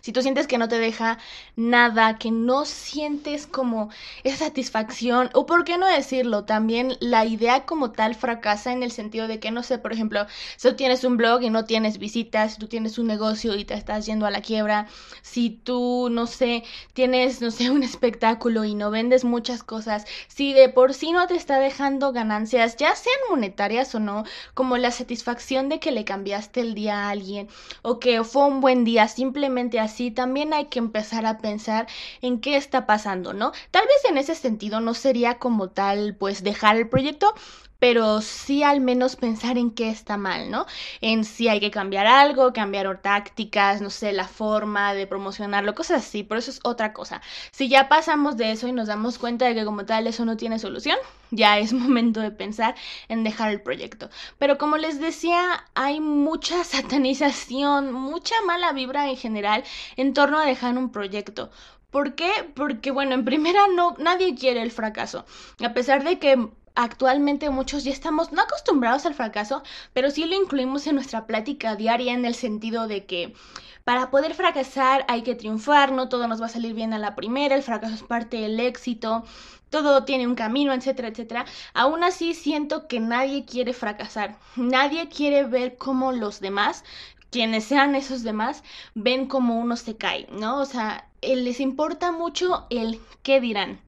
Si 0.00 0.12
tú 0.12 0.22
sientes 0.22 0.46
que 0.46 0.58
no 0.58 0.68
te 0.68 0.78
deja 0.78 1.18
nada, 1.56 2.18
que 2.18 2.30
no 2.30 2.64
sientes 2.64 3.46
como 3.46 3.90
esa 4.24 4.36
satisfacción, 4.46 5.30
o 5.34 5.46
por 5.46 5.64
qué 5.64 5.78
no 5.78 5.86
decirlo, 5.86 6.44
también 6.44 6.96
la 7.00 7.24
idea 7.24 7.64
como 7.66 7.92
tal 7.92 8.14
fracasa 8.14 8.72
en 8.72 8.82
el 8.82 8.90
sentido 8.90 9.28
de 9.28 9.40
que, 9.40 9.50
no 9.50 9.62
sé, 9.62 9.78
por 9.78 9.92
ejemplo, 9.92 10.26
si 10.56 10.68
tú 10.68 10.76
tienes 10.76 11.04
un 11.04 11.16
blog 11.16 11.42
y 11.42 11.50
no 11.50 11.64
tienes 11.64 11.98
visitas, 11.98 12.54
si 12.54 12.58
tú 12.58 12.68
tienes 12.68 12.98
un 12.98 13.06
negocio 13.06 13.54
y 13.56 13.64
te 13.64 13.74
estás 13.74 14.06
yendo 14.06 14.26
a 14.26 14.30
la 14.30 14.40
quiebra, 14.42 14.86
si 15.22 15.50
tú, 15.50 16.08
no 16.10 16.26
sé, 16.26 16.64
tienes, 16.92 17.40
no 17.40 17.50
sé, 17.50 17.70
un 17.70 17.82
espectáculo 17.82 18.64
y 18.64 18.74
no 18.74 18.90
vendes 18.90 19.24
muchas 19.24 19.62
cosas, 19.62 20.04
si 20.28 20.52
de 20.52 20.68
por 20.68 20.94
sí 20.94 21.12
no 21.12 21.26
te 21.26 21.36
está 21.36 21.58
dejando 21.58 22.12
ganancias, 22.12 22.76
ya 22.76 22.94
sean 22.94 23.16
monetarias 23.30 23.94
o 23.94 24.00
no, 24.00 24.24
como 24.54 24.76
la 24.76 24.90
satisfacción 24.90 25.68
de 25.68 25.80
que 25.80 25.92
le 25.92 26.04
cambiaste 26.04 26.60
el 26.60 26.74
día 26.74 27.06
a 27.06 27.10
alguien, 27.10 27.48
o 27.82 27.98
que 27.98 28.22
fue 28.24 28.46
un 28.46 28.60
buen 28.60 28.84
día, 28.84 29.08
simplemente 29.08 29.71
así, 29.80 30.10
también 30.10 30.52
hay 30.52 30.66
que 30.66 30.78
empezar 30.78 31.26
a 31.26 31.38
pensar 31.38 31.86
en 32.20 32.40
qué 32.40 32.56
está 32.56 32.86
pasando, 32.86 33.32
¿no? 33.32 33.52
Tal 33.70 33.84
vez 33.86 34.10
en 34.10 34.18
ese 34.18 34.34
sentido 34.34 34.80
no 34.80 34.94
sería 34.94 35.38
como 35.38 35.70
tal, 35.70 36.16
pues 36.16 36.42
dejar 36.42 36.76
el 36.76 36.88
proyecto, 36.88 37.34
pero 37.82 38.20
sí 38.20 38.62
al 38.62 38.80
menos 38.80 39.16
pensar 39.16 39.58
en 39.58 39.72
qué 39.72 39.90
está 39.90 40.16
mal, 40.16 40.52
¿no? 40.52 40.66
En 41.00 41.24
si 41.24 41.48
hay 41.48 41.58
que 41.58 41.72
cambiar 41.72 42.06
algo, 42.06 42.52
cambiar 42.52 43.02
tácticas, 43.02 43.82
no 43.82 43.90
sé, 43.90 44.12
la 44.12 44.28
forma 44.28 44.94
de 44.94 45.08
promocionarlo, 45.08 45.74
cosas 45.74 46.06
así, 46.06 46.22
por 46.22 46.36
eso 46.38 46.52
es 46.52 46.60
otra 46.62 46.92
cosa. 46.92 47.20
Si 47.50 47.68
ya 47.68 47.88
pasamos 47.88 48.36
de 48.36 48.52
eso 48.52 48.68
y 48.68 48.72
nos 48.72 48.86
damos 48.86 49.18
cuenta 49.18 49.46
de 49.46 49.56
que 49.56 49.64
como 49.64 49.84
tal 49.84 50.06
eso 50.06 50.24
no 50.24 50.36
tiene 50.36 50.60
solución, 50.60 50.96
ya 51.32 51.58
es 51.58 51.72
momento 51.72 52.20
de 52.20 52.30
pensar 52.30 52.76
en 53.08 53.24
dejar 53.24 53.50
el 53.50 53.60
proyecto. 53.60 54.10
Pero 54.38 54.58
como 54.58 54.76
les 54.76 55.00
decía, 55.00 55.64
hay 55.74 55.98
mucha 55.98 56.62
satanización, 56.76 57.92
mucha 57.92 58.36
mala 58.46 58.72
vibra 58.72 59.08
en 59.08 59.16
general 59.16 59.64
en 59.96 60.14
torno 60.14 60.38
a 60.38 60.46
dejar 60.46 60.78
un 60.78 60.92
proyecto. 60.92 61.50
¿Por 61.90 62.14
qué? 62.14 62.30
Porque, 62.54 62.92
bueno, 62.92 63.14
en 63.14 63.24
primera 63.24 63.66
no, 63.74 63.96
nadie 63.98 64.36
quiere 64.36 64.62
el 64.62 64.70
fracaso. 64.70 65.26
A 65.60 65.74
pesar 65.74 66.04
de 66.04 66.20
que 66.20 66.48
actualmente 66.74 67.50
muchos 67.50 67.84
ya 67.84 67.92
estamos 67.92 68.32
no 68.32 68.42
acostumbrados 68.42 69.06
al 69.06 69.14
fracaso, 69.14 69.62
pero 69.92 70.10
sí 70.10 70.24
lo 70.24 70.34
incluimos 70.36 70.86
en 70.86 70.94
nuestra 70.94 71.26
plática 71.26 71.76
diaria 71.76 72.12
en 72.12 72.24
el 72.24 72.34
sentido 72.34 72.86
de 72.86 73.04
que 73.06 73.34
para 73.84 74.10
poder 74.10 74.34
fracasar 74.34 75.04
hay 75.08 75.22
que 75.22 75.34
triunfar, 75.34 75.92
no 75.92 76.08
todo 76.08 76.28
nos 76.28 76.40
va 76.40 76.46
a 76.46 76.50
salir 76.50 76.74
bien 76.74 76.92
a 76.92 76.98
la 76.98 77.14
primera, 77.16 77.54
el 77.54 77.62
fracaso 77.62 77.94
es 77.94 78.02
parte 78.02 78.36
del 78.36 78.60
éxito, 78.60 79.24
todo 79.70 80.04
tiene 80.04 80.26
un 80.26 80.34
camino, 80.34 80.72
etcétera, 80.72 81.08
etcétera. 81.08 81.46
Aún 81.72 82.04
así 82.04 82.34
siento 82.34 82.86
que 82.86 83.00
nadie 83.00 83.44
quiere 83.44 83.72
fracasar, 83.72 84.38
nadie 84.54 85.08
quiere 85.08 85.44
ver 85.44 85.76
cómo 85.76 86.12
los 86.12 86.40
demás 86.40 86.84
quienes 87.32 87.64
sean 87.64 87.94
esos 87.94 88.22
demás 88.22 88.62
ven 88.94 89.26
cómo 89.26 89.58
uno 89.58 89.76
se 89.76 89.96
cae, 89.96 90.28
¿no? 90.30 90.60
O 90.60 90.66
sea, 90.66 91.08
eh, 91.22 91.34
les 91.34 91.60
importa 91.60 92.12
mucho 92.12 92.66
el 92.68 93.00
qué 93.22 93.40
dirán. 93.40 93.80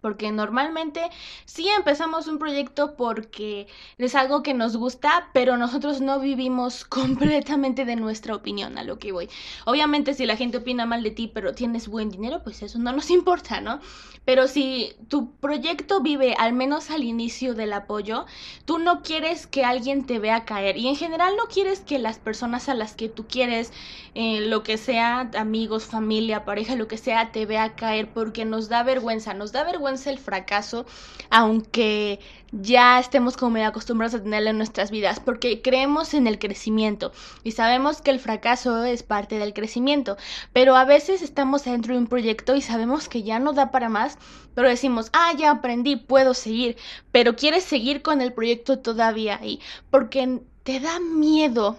Porque 0.00 0.32
normalmente 0.32 1.02
sí 1.44 1.68
empezamos 1.68 2.26
un 2.26 2.38
proyecto 2.38 2.94
porque 2.96 3.66
es 3.98 4.14
algo 4.14 4.42
que 4.42 4.54
nos 4.54 4.76
gusta, 4.76 5.28
pero 5.32 5.56
nosotros 5.56 6.00
no 6.00 6.20
vivimos 6.20 6.84
completamente 6.86 7.84
de 7.84 7.96
nuestra 7.96 8.34
opinión 8.34 8.78
a 8.78 8.84
lo 8.84 8.98
que 8.98 9.12
voy. 9.12 9.28
Obviamente 9.66 10.14
si 10.14 10.26
la 10.26 10.36
gente 10.36 10.58
opina 10.58 10.86
mal 10.86 11.02
de 11.02 11.10
ti, 11.10 11.30
pero 11.32 11.54
tienes 11.54 11.88
buen 11.88 12.10
dinero, 12.10 12.42
pues 12.42 12.62
eso 12.62 12.78
no 12.78 12.92
nos 12.92 13.10
importa, 13.18 13.60
¿no? 13.60 13.80
Pero 14.24 14.48
si 14.48 14.94
tu 15.08 15.32
proyecto 15.36 16.00
vive 16.00 16.34
al 16.38 16.52
menos 16.52 16.90
al 16.90 17.04
inicio 17.04 17.54
del 17.54 17.72
apoyo, 17.72 18.26
tú 18.64 18.78
no 18.78 19.02
quieres 19.02 19.46
que 19.46 19.64
alguien 19.64 20.06
te 20.06 20.18
vea 20.18 20.44
caer 20.44 20.76
y 20.76 20.88
en 20.88 20.96
general 20.96 21.34
no 21.36 21.44
quieres 21.46 21.80
que 21.80 21.98
las 21.98 22.18
personas 22.18 22.68
a 22.68 22.74
las 22.74 22.94
que 22.94 23.08
tú 23.08 23.26
quieres, 23.26 23.72
eh, 24.14 24.42
lo 24.42 24.62
que 24.62 24.76
sea, 24.76 25.30
amigos, 25.36 25.84
familia, 25.84 26.44
pareja, 26.44 26.76
lo 26.76 26.86
que 26.86 26.98
sea, 26.98 27.32
te 27.32 27.46
vea 27.46 27.74
caer 27.74 28.12
porque 28.12 28.44
nos 28.44 28.68
da 28.68 28.82
vergüenza, 28.82 29.34
nos 29.34 29.52
da 29.52 29.64
vergüenza 29.64 29.89
el 30.06 30.18
fracaso, 30.18 30.86
aunque 31.30 32.20
ya 32.52 32.98
estemos 32.98 33.36
como 33.36 33.52
medio 33.52 33.68
acostumbrados 33.68 34.14
a 34.14 34.22
tenerlo 34.22 34.50
en 34.50 34.58
nuestras 34.58 34.90
vidas, 34.90 35.20
porque 35.20 35.62
creemos 35.62 36.14
en 36.14 36.26
el 36.26 36.38
crecimiento 36.38 37.12
y 37.44 37.52
sabemos 37.52 38.02
que 38.02 38.10
el 38.10 38.20
fracaso 38.20 38.84
es 38.84 39.02
parte 39.02 39.38
del 39.38 39.52
crecimiento, 39.52 40.16
pero 40.52 40.76
a 40.76 40.84
veces 40.84 41.22
estamos 41.22 41.64
dentro 41.64 41.94
de 41.94 42.00
un 42.00 42.06
proyecto 42.06 42.54
y 42.56 42.62
sabemos 42.62 43.08
que 43.08 43.22
ya 43.22 43.38
no 43.38 43.52
da 43.52 43.70
para 43.70 43.88
más, 43.88 44.18
pero 44.54 44.68
decimos, 44.68 45.10
ah, 45.12 45.32
ya 45.36 45.50
aprendí, 45.50 45.96
puedo 45.96 46.34
seguir, 46.34 46.76
pero 47.12 47.36
quieres 47.36 47.64
seguir 47.64 48.02
con 48.02 48.20
el 48.20 48.32
proyecto 48.32 48.78
todavía 48.78 49.38
ahí, 49.40 49.60
porque 49.90 50.40
te 50.62 50.80
da 50.80 51.00
miedo 51.00 51.78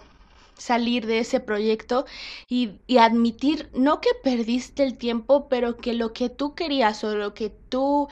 salir 0.62 1.08
de 1.08 1.20
ese 1.20 1.40
proyecto 1.40 2.06
y, 2.48 2.72
y, 2.88 2.98
admitir 3.00 3.70
no 3.74 4.00
que 4.00 4.10
perdiste 4.24 4.84
el 4.84 4.98
tiempo, 4.98 5.48
pero 5.50 5.78
que 5.78 5.94
lo 5.94 6.14
que 6.14 6.30
tú 6.30 6.56
querías 6.56 7.04
o 7.04 7.16
lo 7.16 7.34
que 7.34 7.50
tú 7.50 8.08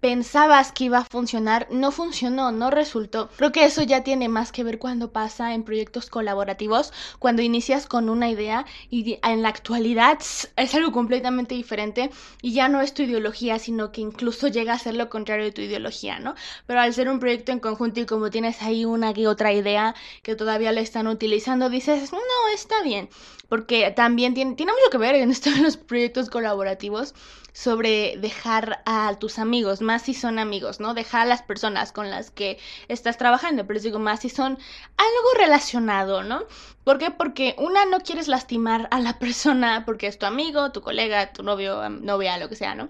pensabas 0.00 0.72
que 0.72 0.84
iba 0.84 0.98
a 0.98 1.04
funcionar, 1.04 1.66
no 1.70 1.90
funcionó, 1.90 2.52
no 2.52 2.70
resultó. 2.70 3.28
Creo 3.36 3.52
que 3.52 3.64
eso 3.64 3.82
ya 3.82 4.04
tiene 4.04 4.28
más 4.28 4.52
que 4.52 4.64
ver 4.64 4.78
cuando 4.78 5.12
pasa 5.12 5.54
en 5.54 5.64
proyectos 5.64 6.08
colaborativos, 6.10 6.92
cuando 7.18 7.42
inicias 7.42 7.86
con 7.86 8.08
una 8.08 8.30
idea 8.30 8.66
y 8.90 9.18
en 9.22 9.42
la 9.42 9.48
actualidad 9.48 10.18
es 10.56 10.74
algo 10.74 10.92
completamente 10.92 11.54
diferente 11.54 12.10
y 12.42 12.52
ya 12.52 12.68
no 12.68 12.80
es 12.80 12.94
tu 12.94 13.02
ideología, 13.02 13.58
sino 13.58 13.92
que 13.92 14.00
incluso 14.00 14.48
llega 14.48 14.74
a 14.74 14.78
ser 14.78 14.94
lo 14.94 15.08
contrario 15.08 15.44
de 15.44 15.52
tu 15.52 15.62
ideología, 15.62 16.18
¿no? 16.18 16.34
Pero 16.66 16.80
al 16.80 16.94
ser 16.94 17.08
un 17.08 17.20
proyecto 17.20 17.52
en 17.52 17.60
conjunto 17.60 18.00
y 18.00 18.06
como 18.06 18.30
tienes 18.30 18.62
ahí 18.62 18.84
una 18.84 19.12
que 19.14 19.28
otra 19.28 19.52
idea 19.52 19.94
que 20.22 20.36
todavía 20.36 20.72
le 20.72 20.80
están 20.80 21.08
utilizando, 21.08 21.70
dices, 21.70 22.12
no, 22.12 22.18
está 22.54 22.82
bien, 22.82 23.08
porque 23.48 23.90
también 23.90 24.34
tiene, 24.34 24.52
mucho 24.52 24.90
que 24.90 24.98
ver 24.98 25.14
en 25.14 25.30
esto 25.30 25.50
de 25.50 25.62
los 25.62 25.76
proyectos 25.76 26.30
colaborativos 26.30 27.14
sobre 27.58 28.16
dejar 28.18 28.84
a 28.86 29.16
tus 29.18 29.40
amigos, 29.40 29.80
más 29.80 30.02
si 30.02 30.14
son 30.14 30.38
amigos, 30.38 30.78
¿no? 30.78 30.94
Dejar 30.94 31.22
a 31.22 31.24
las 31.24 31.42
personas 31.42 31.90
con 31.90 32.08
las 32.08 32.30
que 32.30 32.56
estás 32.86 33.18
trabajando, 33.18 33.66
pero 33.66 33.80
digo 33.80 33.98
más 33.98 34.20
si 34.20 34.28
son 34.28 34.52
algo 34.96 35.28
relacionado, 35.36 36.22
¿no? 36.22 36.44
¿Por 36.84 36.98
qué? 36.98 37.10
Porque 37.10 37.56
una 37.58 37.84
no 37.84 37.98
quieres 37.98 38.28
lastimar 38.28 38.86
a 38.92 39.00
la 39.00 39.18
persona 39.18 39.82
porque 39.84 40.06
es 40.06 40.20
tu 40.20 40.26
amigo, 40.26 40.70
tu 40.70 40.82
colega, 40.82 41.32
tu 41.32 41.42
novio, 41.42 41.88
novia, 41.90 42.38
lo 42.38 42.48
que 42.48 42.54
sea, 42.54 42.76
¿no? 42.76 42.88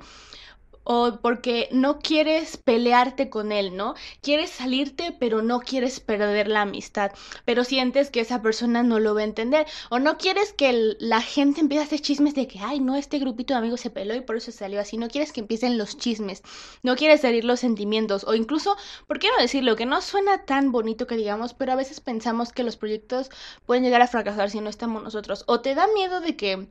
O 0.90 1.18
porque 1.20 1.68
no 1.70 1.98
quieres 1.98 2.56
pelearte 2.56 3.28
con 3.28 3.52
él, 3.52 3.76
¿no? 3.76 3.94
Quieres 4.22 4.48
salirte, 4.48 5.14
pero 5.20 5.42
no 5.42 5.60
quieres 5.60 6.00
perder 6.00 6.48
la 6.48 6.62
amistad, 6.62 7.12
pero 7.44 7.62
sientes 7.62 8.08
que 8.10 8.20
esa 8.20 8.40
persona 8.40 8.82
no 8.82 8.98
lo 8.98 9.14
va 9.14 9.20
a 9.20 9.24
entender, 9.24 9.66
o 9.90 9.98
no 9.98 10.16
quieres 10.16 10.54
que 10.54 10.96
la 10.98 11.20
gente 11.20 11.60
empiece 11.60 11.82
a 11.82 11.86
hacer 11.86 12.00
chismes 12.00 12.34
de 12.34 12.48
que, 12.48 12.60
ay, 12.60 12.80
no, 12.80 12.96
este 12.96 13.18
grupito 13.18 13.52
de 13.52 13.58
amigos 13.58 13.82
se 13.82 13.90
peló 13.90 14.14
y 14.14 14.22
por 14.22 14.38
eso 14.38 14.50
salió 14.50 14.80
así, 14.80 14.96
no 14.96 15.08
quieres 15.08 15.32
que 15.32 15.40
empiecen 15.40 15.76
los 15.76 15.98
chismes, 15.98 16.42
no 16.82 16.96
quieres 16.96 17.22
herir 17.22 17.44
los 17.44 17.60
sentimientos, 17.60 18.24
o 18.24 18.32
incluso, 18.34 18.74
¿por 19.06 19.18
qué 19.18 19.28
no 19.28 19.42
decirlo? 19.42 19.76
Que 19.76 19.84
no 19.84 20.00
suena 20.00 20.46
tan 20.46 20.72
bonito 20.72 21.06
que 21.06 21.16
digamos, 21.18 21.52
pero 21.52 21.72
a 21.72 21.76
veces 21.76 22.00
pensamos 22.00 22.54
que 22.54 22.64
los 22.64 22.78
proyectos 22.78 23.28
pueden 23.66 23.84
llegar 23.84 24.00
a 24.00 24.06
fracasar 24.08 24.48
si 24.48 24.62
no 24.62 24.70
estamos 24.70 25.02
nosotros, 25.02 25.44
o 25.48 25.60
te 25.60 25.74
da 25.74 25.86
miedo 25.94 26.22
de 26.22 26.34
que 26.34 26.68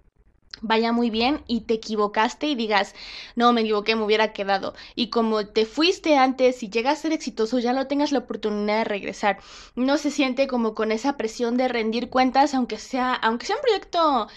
vaya 0.62 0.92
muy 0.92 1.10
bien 1.10 1.44
y 1.48 1.62
te 1.62 1.76
equivocaste 1.76 2.48
y 2.48 2.56
digas, 2.56 2.96
no, 3.36 3.54
me 3.54 3.62
equivoqué, 3.62 3.96
me 3.96 4.04
hubiera 4.04 4.34
quedado. 4.34 4.74
Y 4.96 5.10
como 5.10 5.46
te 5.48 5.66
fuiste 5.66 6.18
antes 6.18 6.64
y 6.64 6.70
llegas 6.70 7.00
a 7.00 7.02
ser 7.04 7.14
exitoso, 7.14 7.60
ya 7.60 7.74
no 7.74 7.88
tengas 7.88 8.12
la 8.12 8.20
oportunidad 8.20 8.80
de 8.80 8.84
regresar. 8.84 9.40
No 9.76 9.98
se 9.98 10.12
siente 10.12 10.48
como 10.48 10.74
con 10.74 10.92
esa 10.92 11.18
presión 11.18 11.58
de 11.58 11.68
rendir 11.68 12.10
cuentas, 12.10 12.54
aunque 12.54 12.78
sea, 12.78 13.14
aunque 13.14 13.46
sea 13.46 13.58
un 13.58 13.62
proyecto 13.62 14.28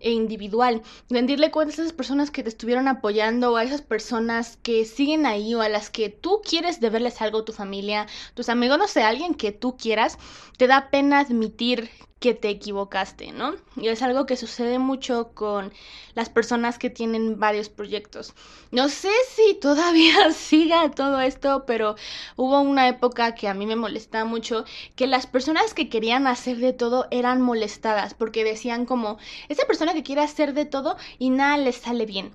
individual, 0.00 0.82
rendirle 1.10 1.50
cuentas 1.50 1.78
a 1.78 1.82
esas 1.82 1.92
personas 1.92 2.30
que 2.30 2.42
te 2.42 2.48
estuvieron 2.48 2.88
apoyando 2.88 3.52
o 3.52 3.56
a 3.56 3.64
esas 3.64 3.82
personas 3.82 4.56
que 4.62 4.84
siguen 4.84 5.26
ahí 5.26 5.54
o 5.54 5.60
a 5.60 5.68
las 5.68 5.90
que 5.90 6.08
tú 6.08 6.40
quieres 6.48 6.80
deberles 6.80 7.20
algo, 7.20 7.44
tu 7.44 7.52
familia, 7.52 8.06
tus 8.34 8.48
amigos, 8.48 8.78
no 8.78 8.86
sé, 8.86 9.02
alguien 9.02 9.34
que 9.34 9.52
tú 9.52 9.76
quieras, 9.76 10.18
te 10.56 10.66
da 10.68 10.90
pena 10.90 11.20
admitir 11.20 11.90
que 12.20 12.34
te 12.34 12.48
equivocaste, 12.48 13.32
¿no? 13.32 13.54
Y 13.76 13.88
es 13.88 14.02
algo 14.02 14.26
que 14.26 14.36
sucede 14.36 14.78
mucho 14.78 15.30
con 15.34 15.72
las 16.14 16.28
personas 16.28 16.78
que 16.78 16.90
tienen 16.90 17.38
varios 17.38 17.68
proyectos. 17.68 18.34
No 18.70 18.88
sé 18.88 19.10
si 19.28 19.54
todavía 19.54 20.30
siga 20.32 20.90
todo 20.90 21.20
esto, 21.20 21.64
pero 21.66 21.96
hubo 22.36 22.60
una 22.60 22.88
época 22.88 23.34
que 23.34 23.48
a 23.48 23.54
mí 23.54 23.66
me 23.66 23.76
molestaba 23.76 24.24
mucho 24.24 24.64
que 24.96 25.06
las 25.06 25.26
personas 25.26 25.74
que 25.74 25.88
querían 25.88 26.26
hacer 26.26 26.58
de 26.58 26.72
todo 26.72 27.06
eran 27.10 27.40
molestadas 27.40 28.14
porque 28.14 28.44
decían 28.44 28.84
como, 28.84 29.18
esa 29.48 29.66
persona 29.66 29.94
que 29.94 30.02
quiere 30.02 30.22
hacer 30.22 30.54
de 30.54 30.64
todo 30.66 30.96
y 31.18 31.30
nada 31.30 31.56
le 31.58 31.72
sale 31.72 32.06
bien 32.06 32.32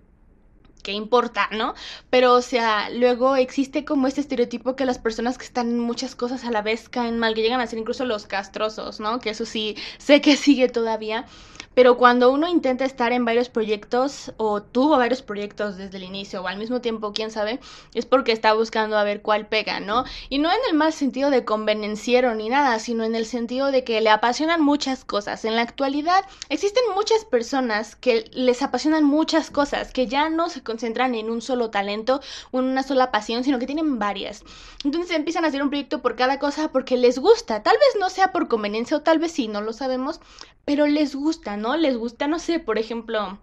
qué 0.83 0.91
importa, 0.91 1.49
¿no? 1.51 1.73
Pero, 2.09 2.33
o 2.33 2.41
sea, 2.41 2.89
luego 2.91 3.35
existe 3.35 3.85
como 3.85 4.07
este 4.07 4.21
estereotipo 4.21 4.75
que 4.75 4.85
las 4.85 4.99
personas 4.99 5.37
que 5.37 5.45
están 5.45 5.69
en 5.69 5.79
muchas 5.79 6.15
cosas 6.15 6.43
a 6.43 6.51
la 6.51 6.61
vez 6.61 6.89
caen 6.89 7.17
mal, 7.17 7.33
que 7.33 7.41
llegan 7.41 7.61
a 7.61 7.67
ser 7.67 7.79
incluso 7.79 8.05
los 8.05 8.27
castrosos, 8.27 8.99
¿no? 8.99 9.19
Que 9.19 9.31
eso 9.31 9.45
sí, 9.45 9.75
sé 9.97 10.21
que 10.21 10.37
sigue 10.37 10.69
todavía. 10.69 11.25
Pero 11.73 11.97
cuando 11.97 12.31
uno 12.31 12.47
intenta 12.47 12.85
estar 12.85 13.11
en 13.13 13.25
varios 13.25 13.49
proyectos 13.49 14.31
o 14.37 14.61
tuvo 14.61 14.97
varios 14.97 15.21
proyectos 15.21 15.77
desde 15.77 15.97
el 15.97 16.03
inicio 16.03 16.41
o 16.43 16.47
al 16.47 16.57
mismo 16.57 16.81
tiempo, 16.81 17.13
quién 17.13 17.31
sabe, 17.31 17.59
es 17.95 18.05
porque 18.05 18.31
está 18.31 18.53
buscando 18.53 18.97
a 18.97 19.03
ver 19.03 19.21
cuál 19.21 19.47
pega, 19.47 19.79
¿no? 19.79 20.03
Y 20.29 20.37
no 20.37 20.49
en 20.51 20.59
el 20.69 20.75
mal 20.75 20.93
sentido 20.93 21.31
de 21.31 21.45
convenenciero 21.45 22.35
ni 22.35 22.49
nada, 22.49 22.77
sino 22.77 23.03
en 23.03 23.15
el 23.15 23.25
sentido 23.25 23.71
de 23.71 23.83
que 23.83 24.01
le 24.01 24.11
apasionan 24.11 24.61
muchas 24.61 25.03
cosas. 25.03 25.45
En 25.45 25.55
la 25.55 25.63
actualidad 25.63 26.25
existen 26.49 26.83
muchas 26.93 27.25
personas 27.25 27.95
que 27.95 28.29
les 28.33 28.61
apasionan 28.61 29.03
muchas 29.03 29.49
cosas, 29.49 29.91
que 29.91 30.05
ya 30.07 30.29
no 30.29 30.49
se 30.49 30.61
concentran 30.73 31.13
en 31.13 31.29
un 31.29 31.39
solo 31.39 31.69
talento 31.69 32.19
o 32.49 32.59
en 32.59 32.65
una 32.65 32.81
sola 32.81 33.11
pasión, 33.11 33.43
sino 33.43 33.59
que 33.59 33.67
tienen 33.67 33.99
varias. 33.99 34.43
Entonces 34.83 35.15
empiezan 35.15 35.45
a 35.45 35.49
hacer 35.49 35.61
un 35.61 35.69
proyecto 35.69 36.01
por 36.01 36.15
cada 36.15 36.39
cosa 36.39 36.71
porque 36.71 36.97
les 36.97 37.19
gusta. 37.19 37.61
Tal 37.61 37.75
vez 37.77 37.99
no 37.99 38.09
sea 38.09 38.31
por 38.31 38.47
conveniencia 38.47 38.97
o 38.97 39.01
tal 39.01 39.19
vez 39.19 39.33
sí, 39.33 39.47
no 39.47 39.61
lo 39.61 39.71
sabemos, 39.71 40.19
pero 40.65 40.87
les 40.87 41.15
gusta, 41.15 41.57
¿no? 41.57 41.77
Les 41.77 41.95
gusta, 41.95 42.27
no 42.27 42.39
sé, 42.39 42.59
por 42.59 42.79
ejemplo, 42.79 43.37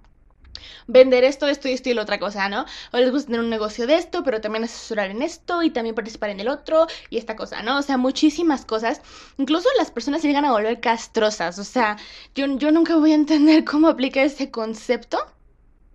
vender 0.89 1.23
esto, 1.23 1.47
esto 1.47 1.69
y 1.69 1.73
esto 1.73 1.89
y 1.89 1.95
la 1.95 2.03
otra 2.03 2.19
cosa, 2.19 2.49
¿no? 2.49 2.65
O 2.93 2.97
les 2.97 3.13
gusta 3.13 3.27
tener 3.27 3.41
un 3.43 3.51
negocio 3.51 3.87
de 3.87 3.95
esto, 3.95 4.25
pero 4.25 4.41
también 4.41 4.65
asesorar 4.65 5.11
en 5.13 5.23
esto 5.23 5.63
y 5.63 5.71
también 5.71 5.95
participar 5.95 6.31
en 6.31 6.41
el 6.41 6.49
otro 6.49 6.89
y 7.11 7.19
esta 7.19 7.37
cosa, 7.37 7.63
¿no? 7.63 7.79
O 7.79 7.83
sea, 7.83 7.97
muchísimas 7.97 8.65
cosas. 8.65 9.03
Incluso 9.39 9.69
las 9.79 9.93
personas 9.93 10.23
llegan 10.25 10.45
a 10.45 10.51
volver 10.53 10.81
castrosas, 10.81 11.61
o 11.61 11.65
sea, 11.65 11.97
yo, 12.35 12.47
yo 12.59 12.73
nunca 12.73 12.97
voy 12.97 13.13
a 13.13 13.15
entender 13.15 13.65
cómo 13.65 13.87
aplica 13.87 14.21
ese 14.21 14.51
concepto 14.51 15.19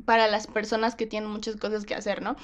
para 0.05 0.27
las 0.27 0.47
personas 0.47 0.95
que 0.95 1.05
tienen 1.07 1.29
muchas 1.29 1.55
cosas 1.55 1.85
que 1.85 1.95
hacer, 1.95 2.21
¿no? 2.21 2.35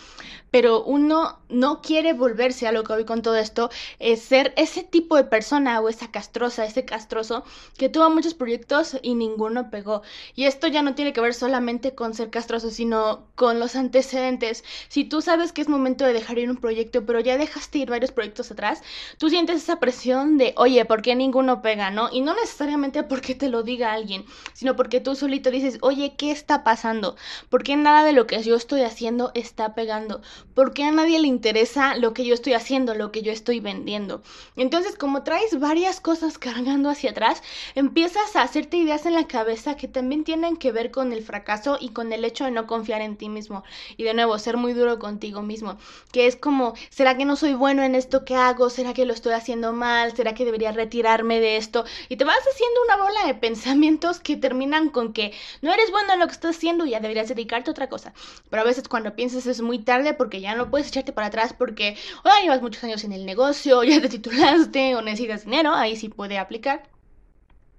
Pero 0.49 0.83
uno 0.83 1.39
no 1.49 1.81
quiere 1.81 2.13
volverse 2.13 2.67
a 2.67 2.71
lo 2.71 2.83
que 2.83 2.93
hoy 2.93 3.05
con 3.05 3.21
todo 3.21 3.35
esto, 3.35 3.69
es 3.99 4.21
ser 4.21 4.53
ese 4.57 4.83
tipo 4.83 5.15
de 5.15 5.23
persona 5.23 5.79
o 5.79 5.89
esa 5.89 6.11
castrosa, 6.11 6.65
ese 6.65 6.85
castroso 6.85 7.43
que 7.77 7.89
tuvo 7.89 8.09
muchos 8.09 8.33
proyectos 8.33 8.97
y 9.01 9.15
ninguno 9.15 9.69
pegó. 9.69 10.01
Y 10.35 10.45
esto 10.45 10.67
ya 10.67 10.81
no 10.81 10.95
tiene 10.95 11.13
que 11.13 11.21
ver 11.21 11.33
solamente 11.33 11.95
con 11.95 12.13
ser 12.13 12.29
castroso, 12.29 12.69
sino 12.69 13.27
con 13.35 13.59
los 13.59 13.75
antecedentes. 13.75 14.63
Si 14.89 15.03
tú 15.05 15.21
sabes 15.21 15.51
que 15.51 15.61
es 15.61 15.69
momento 15.69 16.05
de 16.05 16.13
dejar 16.13 16.37
ir 16.39 16.49
un 16.49 16.57
proyecto, 16.57 17.05
pero 17.05 17.19
ya 17.19 17.37
dejaste 17.37 17.79
ir 17.79 17.89
varios 17.89 18.11
proyectos 18.11 18.51
atrás, 18.51 18.81
tú 19.17 19.29
sientes 19.29 19.57
esa 19.57 19.79
presión 19.79 20.37
de, 20.37 20.53
oye, 20.57 20.83
¿por 20.85 21.01
qué 21.01 21.15
ninguno 21.15 21.61
pega, 21.61 21.91
no? 21.91 22.09
Y 22.11 22.21
no 22.21 22.33
necesariamente 22.33 23.03
porque 23.03 23.35
te 23.35 23.49
lo 23.49 23.63
diga 23.63 23.93
alguien, 23.93 24.25
sino 24.53 24.75
porque 24.75 24.99
tú 24.99 25.15
solito 25.15 25.51
dices, 25.51 25.77
oye, 25.81 26.15
¿qué 26.17 26.31
está 26.31 26.63
pasando? 26.63 27.15
¿Por 27.51 27.63
qué 27.63 27.75
nada 27.75 28.05
de 28.05 28.13
lo 28.13 28.27
que 28.27 28.41
yo 28.41 28.55
estoy 28.55 28.83
haciendo 28.83 29.31
está 29.33 29.75
pegando? 29.75 30.21
¿Por 30.53 30.73
qué 30.73 30.85
a 30.85 30.91
nadie 30.91 31.19
le 31.19 31.27
interesa 31.27 31.97
lo 31.97 32.13
que 32.13 32.23
yo 32.23 32.33
estoy 32.33 32.53
haciendo, 32.53 32.95
lo 32.95 33.11
que 33.11 33.23
yo 33.23 33.33
estoy 33.33 33.59
vendiendo? 33.59 34.23
Entonces, 34.55 34.95
como 34.95 35.23
traes 35.23 35.59
varias 35.59 35.99
cosas 35.99 36.37
cargando 36.37 36.89
hacia 36.89 37.11
atrás, 37.11 37.43
empiezas 37.75 38.37
a 38.37 38.43
hacerte 38.43 38.77
ideas 38.77 39.05
en 39.05 39.15
la 39.15 39.27
cabeza 39.27 39.75
que 39.75 39.89
también 39.89 40.23
tienen 40.23 40.55
que 40.55 40.71
ver 40.71 40.91
con 40.91 41.11
el 41.11 41.23
fracaso 41.23 41.77
y 41.77 41.89
con 41.89 42.13
el 42.13 42.23
hecho 42.23 42.45
de 42.45 42.51
no 42.51 42.67
confiar 42.67 43.01
en 43.01 43.17
ti 43.17 43.27
mismo. 43.27 43.65
Y 43.97 44.03
de 44.03 44.13
nuevo, 44.13 44.39
ser 44.39 44.55
muy 44.55 44.71
duro 44.71 44.97
contigo 44.97 45.41
mismo. 45.41 45.77
Que 46.13 46.27
es 46.27 46.37
como, 46.37 46.73
¿será 46.89 47.17
que 47.17 47.25
no 47.25 47.35
soy 47.35 47.53
bueno 47.53 47.83
en 47.83 47.95
esto 47.95 48.23
que 48.23 48.35
hago? 48.35 48.69
¿Será 48.69 48.93
que 48.93 49.03
lo 49.03 49.11
estoy 49.11 49.33
haciendo 49.33 49.73
mal? 49.73 50.15
¿Será 50.15 50.35
que 50.35 50.45
debería 50.45 50.71
retirarme 50.71 51.41
de 51.41 51.57
esto? 51.57 51.83
Y 52.07 52.15
te 52.15 52.23
vas 52.23 52.37
haciendo 52.37 52.81
una 52.85 53.03
bola 53.03 53.27
de 53.27 53.33
pensamientos 53.47 54.21
que 54.21 54.37
terminan 54.37 54.87
con 54.87 55.11
que 55.11 55.33
no 55.61 55.73
eres 55.73 55.91
bueno 55.91 56.13
en 56.13 56.19
lo 56.21 56.27
que 56.27 56.31
estás 56.31 56.55
haciendo 56.55 56.85
y 56.85 56.91
ya 56.91 57.01
deberías 57.01 57.27
de 57.27 57.40
dedicarte 57.41 57.71
otra 57.71 57.89
cosa. 57.89 58.13
Pero 58.49 58.61
a 58.61 58.65
veces 58.65 58.87
cuando 58.87 59.15
piensas 59.15 59.45
es 59.47 59.61
muy 59.61 59.79
tarde 59.79 60.13
porque 60.13 60.41
ya 60.41 60.55
no 60.55 60.69
puedes 60.69 60.87
echarte 60.87 61.13
para 61.13 61.27
atrás 61.27 61.53
porque 61.57 61.97
o 62.23 62.29
llevas 62.41 62.61
muchos 62.61 62.83
años 62.83 63.03
en 63.03 63.11
el 63.13 63.25
negocio, 63.25 63.83
ya 63.83 64.01
te 64.01 64.09
titulaste 64.09 64.95
o 64.95 65.01
necesitas 65.01 65.45
dinero, 65.45 65.73
ahí 65.73 65.95
sí 65.95 66.09
puede 66.09 66.37
aplicar. 66.37 66.83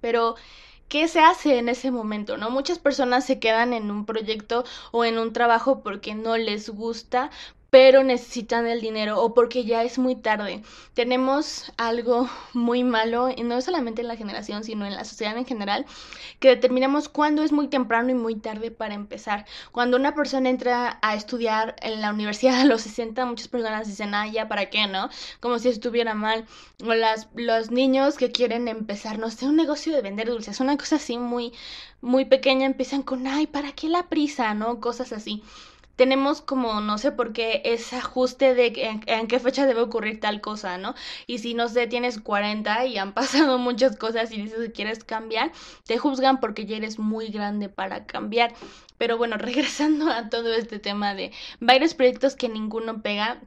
Pero 0.01 0.35
¿qué 0.89 1.07
se 1.07 1.21
hace 1.21 1.57
en 1.57 1.69
ese 1.69 1.91
momento? 1.91 2.37
¿No? 2.37 2.49
Muchas 2.49 2.79
personas 2.79 3.25
se 3.25 3.39
quedan 3.39 3.73
en 3.73 3.89
un 3.89 4.05
proyecto 4.05 4.65
o 4.91 5.05
en 5.05 5.17
un 5.17 5.33
trabajo 5.33 5.81
porque 5.81 6.13
no 6.15 6.37
les 6.37 6.69
gusta, 6.69 7.31
pero 7.73 8.03
necesitan 8.03 8.67
el 8.67 8.81
dinero 8.81 9.19
o 9.19 9.33
porque 9.33 9.65
ya 9.65 9.81
es 9.81 9.97
muy 9.97 10.15
tarde. 10.15 10.61
Tenemos 10.93 11.71
algo 11.75 12.29
muy 12.53 12.83
malo, 12.83 13.29
y 13.35 13.41
no 13.41 13.59
solamente 13.61 14.03
en 14.03 14.09
la 14.09 14.15
generación, 14.15 14.63
sino 14.63 14.85
en 14.85 14.93
la 14.93 15.03
sociedad 15.05 15.35
en 15.35 15.45
general, 15.47 15.87
que 16.39 16.49
determinamos 16.49 17.09
cuándo 17.09 17.41
es 17.41 17.51
muy 17.51 17.69
temprano 17.69 18.11
y 18.11 18.13
muy 18.13 18.35
tarde 18.35 18.69
para 18.69 18.93
empezar. 18.93 19.47
Cuando 19.71 19.97
una 19.97 20.13
persona 20.13 20.51
entra 20.51 20.99
a 21.01 21.15
estudiar 21.15 21.75
en 21.81 21.99
la 21.99 22.11
universidad 22.11 22.59
a 22.61 22.65
los 22.65 22.83
60, 22.83 23.25
muchas 23.25 23.47
personas 23.47 23.87
dicen, 23.87 24.13
ah, 24.13 24.27
ya, 24.27 24.47
¿para 24.47 24.69
qué, 24.69 24.85
no? 24.85 25.09
Como 25.39 25.57
si 25.57 25.69
estuviera 25.69 26.13
mal. 26.13 26.45
O 26.83 26.93
los 27.33 27.71
niños 27.71 28.17
que 28.17 28.31
quieren 28.31 28.67
empezar, 28.67 29.17
no 29.17 29.31
sé, 29.31 29.47
un 29.47 29.55
negocio 29.55 29.93
de 29.95 30.03
vender 30.03 30.29
dulces, 30.29 30.59
una 30.59 30.77
cosa 30.77 30.97
así 30.97 31.17
muy, 31.17 31.53
muy 32.01 32.25
pequeña, 32.25 32.67
empiezan 32.67 33.01
con, 33.01 33.25
ay, 33.25 33.47
¿para 33.47 33.71
qué 33.71 33.89
la 33.89 34.09
prisa, 34.09 34.53
no? 34.53 34.79
Cosas 34.79 35.11
así 35.11 35.41
tenemos 35.95 36.41
como, 36.41 36.81
no 36.81 36.97
sé 36.97 37.11
por 37.11 37.33
qué, 37.33 37.61
ese 37.65 37.97
ajuste 37.97 38.55
de 38.55 38.99
en, 39.05 39.27
qué 39.27 39.39
fecha 39.39 39.65
debe 39.65 39.81
ocurrir 39.81 40.19
tal 40.19 40.41
cosa, 40.41 40.77
¿no? 40.77 40.95
Y 41.27 41.39
si, 41.39 41.53
no 41.53 41.67
sé, 41.67 41.87
tienes 41.87 42.19
40 42.19 42.85
y 42.85 42.97
han 42.97 43.13
pasado 43.13 43.57
muchas 43.57 43.97
cosas 43.97 44.31
y 44.31 44.41
dices 44.41 44.59
que 44.59 44.71
quieres 44.71 45.03
cambiar, 45.03 45.51
te 45.85 45.97
juzgan 45.97 46.39
porque 46.39 46.65
ya 46.65 46.77
eres 46.77 46.99
muy 46.99 47.29
grande 47.29 47.69
para 47.69 48.05
cambiar. 48.05 48.53
Pero 48.97 49.17
bueno, 49.17 49.37
regresando 49.39 50.11
a 50.11 50.29
todo 50.29 50.53
este 50.53 50.79
tema 50.79 51.13
de 51.15 51.31
varios 51.59 51.93
proyectos 51.93 52.35
que 52.35 52.49
ninguno 52.49 53.01
pega, 53.01 53.41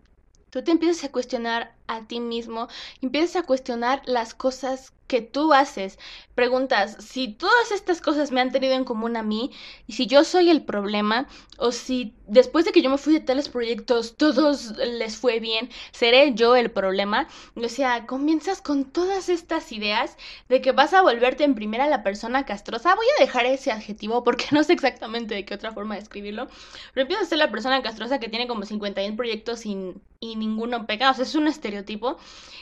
tú 0.50 0.62
te 0.62 0.70
empiezas 0.70 1.04
a 1.04 1.12
cuestionar 1.12 1.75
a 1.88 2.06
ti 2.06 2.20
mismo, 2.20 2.68
empiezas 3.02 3.36
a 3.36 3.46
cuestionar 3.46 4.02
las 4.06 4.34
cosas 4.34 4.92
que 5.06 5.20
tú 5.20 5.52
haces. 5.52 5.98
Preguntas, 6.34 6.96
si 7.00 7.28
todas 7.28 7.70
estas 7.70 8.00
cosas 8.00 8.30
me 8.32 8.40
han 8.40 8.52
tenido 8.52 8.74
en 8.74 8.84
común 8.84 9.16
a 9.16 9.22
mí, 9.22 9.50
y 9.86 9.94
si 9.94 10.06
yo 10.06 10.24
soy 10.24 10.50
el 10.50 10.62
problema, 10.64 11.28
o 11.58 11.72
si 11.72 12.14
después 12.26 12.64
de 12.64 12.72
que 12.72 12.82
yo 12.82 12.90
me 12.90 12.98
fui 12.98 13.14
de 13.14 13.20
tales 13.20 13.48
proyectos 13.48 14.16
todos 14.16 14.76
les 14.76 15.16
fue 15.16 15.40
bien, 15.40 15.70
seré 15.92 16.34
yo 16.34 16.56
el 16.56 16.70
problema. 16.70 17.28
O 17.54 17.68
sea, 17.68 18.06
comienzas 18.06 18.60
con 18.60 18.84
todas 18.84 19.28
estas 19.28 19.72
ideas 19.72 20.16
de 20.48 20.60
que 20.60 20.72
vas 20.72 20.92
a 20.92 21.02
volverte 21.02 21.44
en 21.44 21.54
primera 21.54 21.86
la 21.86 22.02
persona 22.02 22.44
castrosa. 22.44 22.94
Voy 22.94 23.06
a 23.16 23.22
dejar 23.22 23.46
ese 23.46 23.70
adjetivo 23.72 24.24
porque 24.24 24.46
no 24.52 24.64
sé 24.64 24.72
exactamente 24.72 25.34
de 25.34 25.44
qué 25.44 25.54
otra 25.54 25.72
forma 25.72 25.94
de 25.94 26.02
escribirlo. 26.02 26.48
Pero 26.92 27.02
empiezas 27.02 27.26
a 27.26 27.30
ser 27.30 27.38
la 27.38 27.50
persona 27.50 27.82
castrosa 27.82 28.18
que 28.18 28.28
tiene 28.28 28.48
como 28.48 28.64
51 28.64 29.16
proyectos 29.16 29.60
sin, 29.60 30.02
y 30.20 30.36
ninguno 30.36 30.86
pega. 30.86 31.10
O 31.10 31.14
sea, 31.14 31.24
es 31.24 31.34
un 31.34 31.46
estereotipo. 31.48 31.75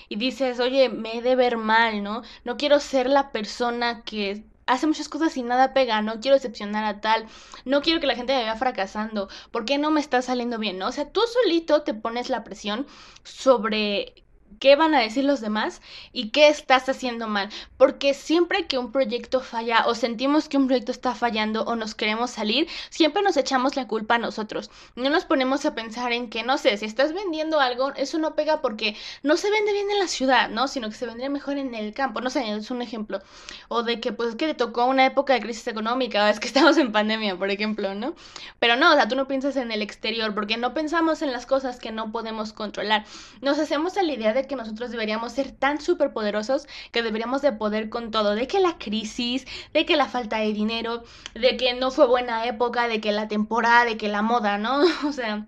Y 0.09 0.17
dices, 0.17 0.61
oye, 0.61 0.89
me 0.89 1.19
he 1.19 1.23
de 1.23 1.37
ver 1.37 1.57
mal, 1.57 2.03
¿no? 2.03 2.23
No 2.45 2.57
quiero 2.57 2.81
ser 2.81 3.09
la 3.09 3.33
persona 3.33 4.03
que 4.05 4.45
hace 4.67 4.87
muchas 4.87 5.09
cosas 5.09 5.37
y 5.37 5.43
nada 5.43 5.75
pega, 5.75 6.01
no 6.03 6.21
quiero 6.21 6.37
decepcionar 6.37 6.85
a 6.85 7.01
tal, 7.01 7.27
no 7.65 7.83
quiero 7.83 8.01
que 8.01 8.07
la 8.07 8.17
gente 8.17 8.35
me 8.35 8.45
vea 8.45 8.57
fracasando, 8.57 9.29
¿por 9.51 9.65
qué 9.65 9.79
no 9.79 9.91
me 9.91 10.01
está 10.01 10.23
saliendo 10.23 10.59
bien? 10.59 10.79
¿no? 10.79 10.89
O 10.89 10.93
sea, 10.93 11.11
tú 11.11 11.21
solito 11.43 11.83
te 11.83 11.95
pones 11.95 12.31
la 12.31 12.45
presión 12.45 12.87
sobre 13.25 14.24
qué 14.59 14.77
van 14.77 14.95
a 14.95 15.01
decir 15.01 15.25
los 15.25 15.41
demás 15.41 15.81
y 16.13 16.31
qué 16.31 16.49
estás 16.49 16.89
haciendo 16.89 17.29
mal. 17.29 17.49
Porque 17.77 18.15
siempre 18.15 18.67
que 18.67 18.79
un 18.79 18.93
proyecto 18.93 19.41
falla 19.41 19.87
o 19.87 19.95
sentimos 19.95 20.49
que 20.49 20.57
un 20.57 20.67
proyecto 20.67 20.93
está 20.93 21.15
fallando 21.15 21.65
o 21.65 21.77
nos 21.77 21.95
queremos 21.95 22.31
salir, 22.31 22.69
siempre 22.91 23.23
nos 23.23 23.37
echamos 23.37 23.77
la 23.77 23.87
culpa 23.87 24.17
a 24.17 24.19
nosotros. 24.19 24.71
No 24.97 25.11
nos 25.11 25.25
ponemos 25.25 25.65
a 25.67 25.75
pensar 25.75 26.13
en 26.13 26.31
que, 26.31 26.43
no 26.43 26.59
sé, 26.59 26.77
si 26.77 26.85
estás 26.85 27.13
vendiendo 27.13 27.61
algo, 27.61 27.93
eso 27.95 28.19
no 28.19 28.35
pega 28.35 28.61
porque 28.61 28.97
no 29.23 29.37
se 29.37 29.51
vende 29.51 29.73
bien 29.73 29.91
en 29.91 29.99
la 29.99 30.09
ciudad, 30.09 30.49
¿no? 30.49 30.69
Sino 30.69 30.89
que 30.89 30.95
se 30.95 31.07
vendría 31.07 31.31
mejor 31.31 31.59
en 31.59 31.75
el 31.75 31.93
campo. 31.95 32.21
No 32.21 32.31
sé, 32.31 32.51
es 32.51 32.71
un 32.71 32.83
ejemplo. 32.83 33.21
O 33.69 33.83
de 33.83 34.01
que, 34.01 34.13
pues, 34.13 34.35
que 34.37 34.47
te 34.47 34.55
tocó 34.55 34.87
una 34.87 35.07
época 35.07 35.35
de 35.35 35.41
crisis 35.41 35.67
económica, 35.67 36.31
es 36.31 36.41
que 36.41 36.49
estamos 36.49 36.77
en 36.79 36.93
pandemia, 36.93 37.37
por 37.37 37.51
ejemplo, 37.51 37.95
¿no? 37.95 38.15
Pero 38.59 38.77
no, 38.77 38.93
o 38.93 38.95
sea, 38.95 39.09
tú 39.09 39.17
no 39.17 39.29
piensas 39.29 39.57
en 39.57 39.73
el 39.73 39.83
exterior 39.83 40.35
porque 40.35 40.57
no 40.57 40.75
pensamos 40.75 41.23
en 41.23 41.33
las 41.33 41.47
cosas 41.47 41.79
que 41.79 41.93
no 41.93 42.13
podemos 42.13 42.53
controlar. 42.53 43.05
Nos 43.41 43.59
hacemos 43.59 43.97
a 43.97 44.03
la 44.03 44.13
idea 44.13 44.33
de 44.33 44.44
que 44.47 44.57
nosotros 44.57 44.91
deberíamos 44.91 45.33
ser 45.33 45.53
tan 45.53 45.81
superpoderosos 45.81 46.67
que 46.93 47.03
deberíamos 47.03 47.43
de 47.43 47.53
poder 47.53 47.89
con 47.89 48.11
todo, 48.11 48.35
de 48.35 48.47
que 48.47 48.61
la 48.61 48.79
crisis, 48.79 49.47
de 49.73 49.87
que 49.87 49.97
la 49.97 50.07
falta 50.07 50.39
de 50.39 50.53
dinero, 50.53 51.05
de 51.35 51.57
que 51.57 51.75
no 51.75 51.91
fue 51.91 52.07
buena 52.07 52.47
época, 52.47 52.89
de 52.89 53.01
que 53.01 53.13
la 53.13 53.29
temporada, 53.29 53.85
de 53.85 53.97
que 53.97 54.09
la 54.09 54.23
moda, 54.23 54.59
¿no? 54.59 54.83
O 55.07 55.13
sea, 55.13 55.47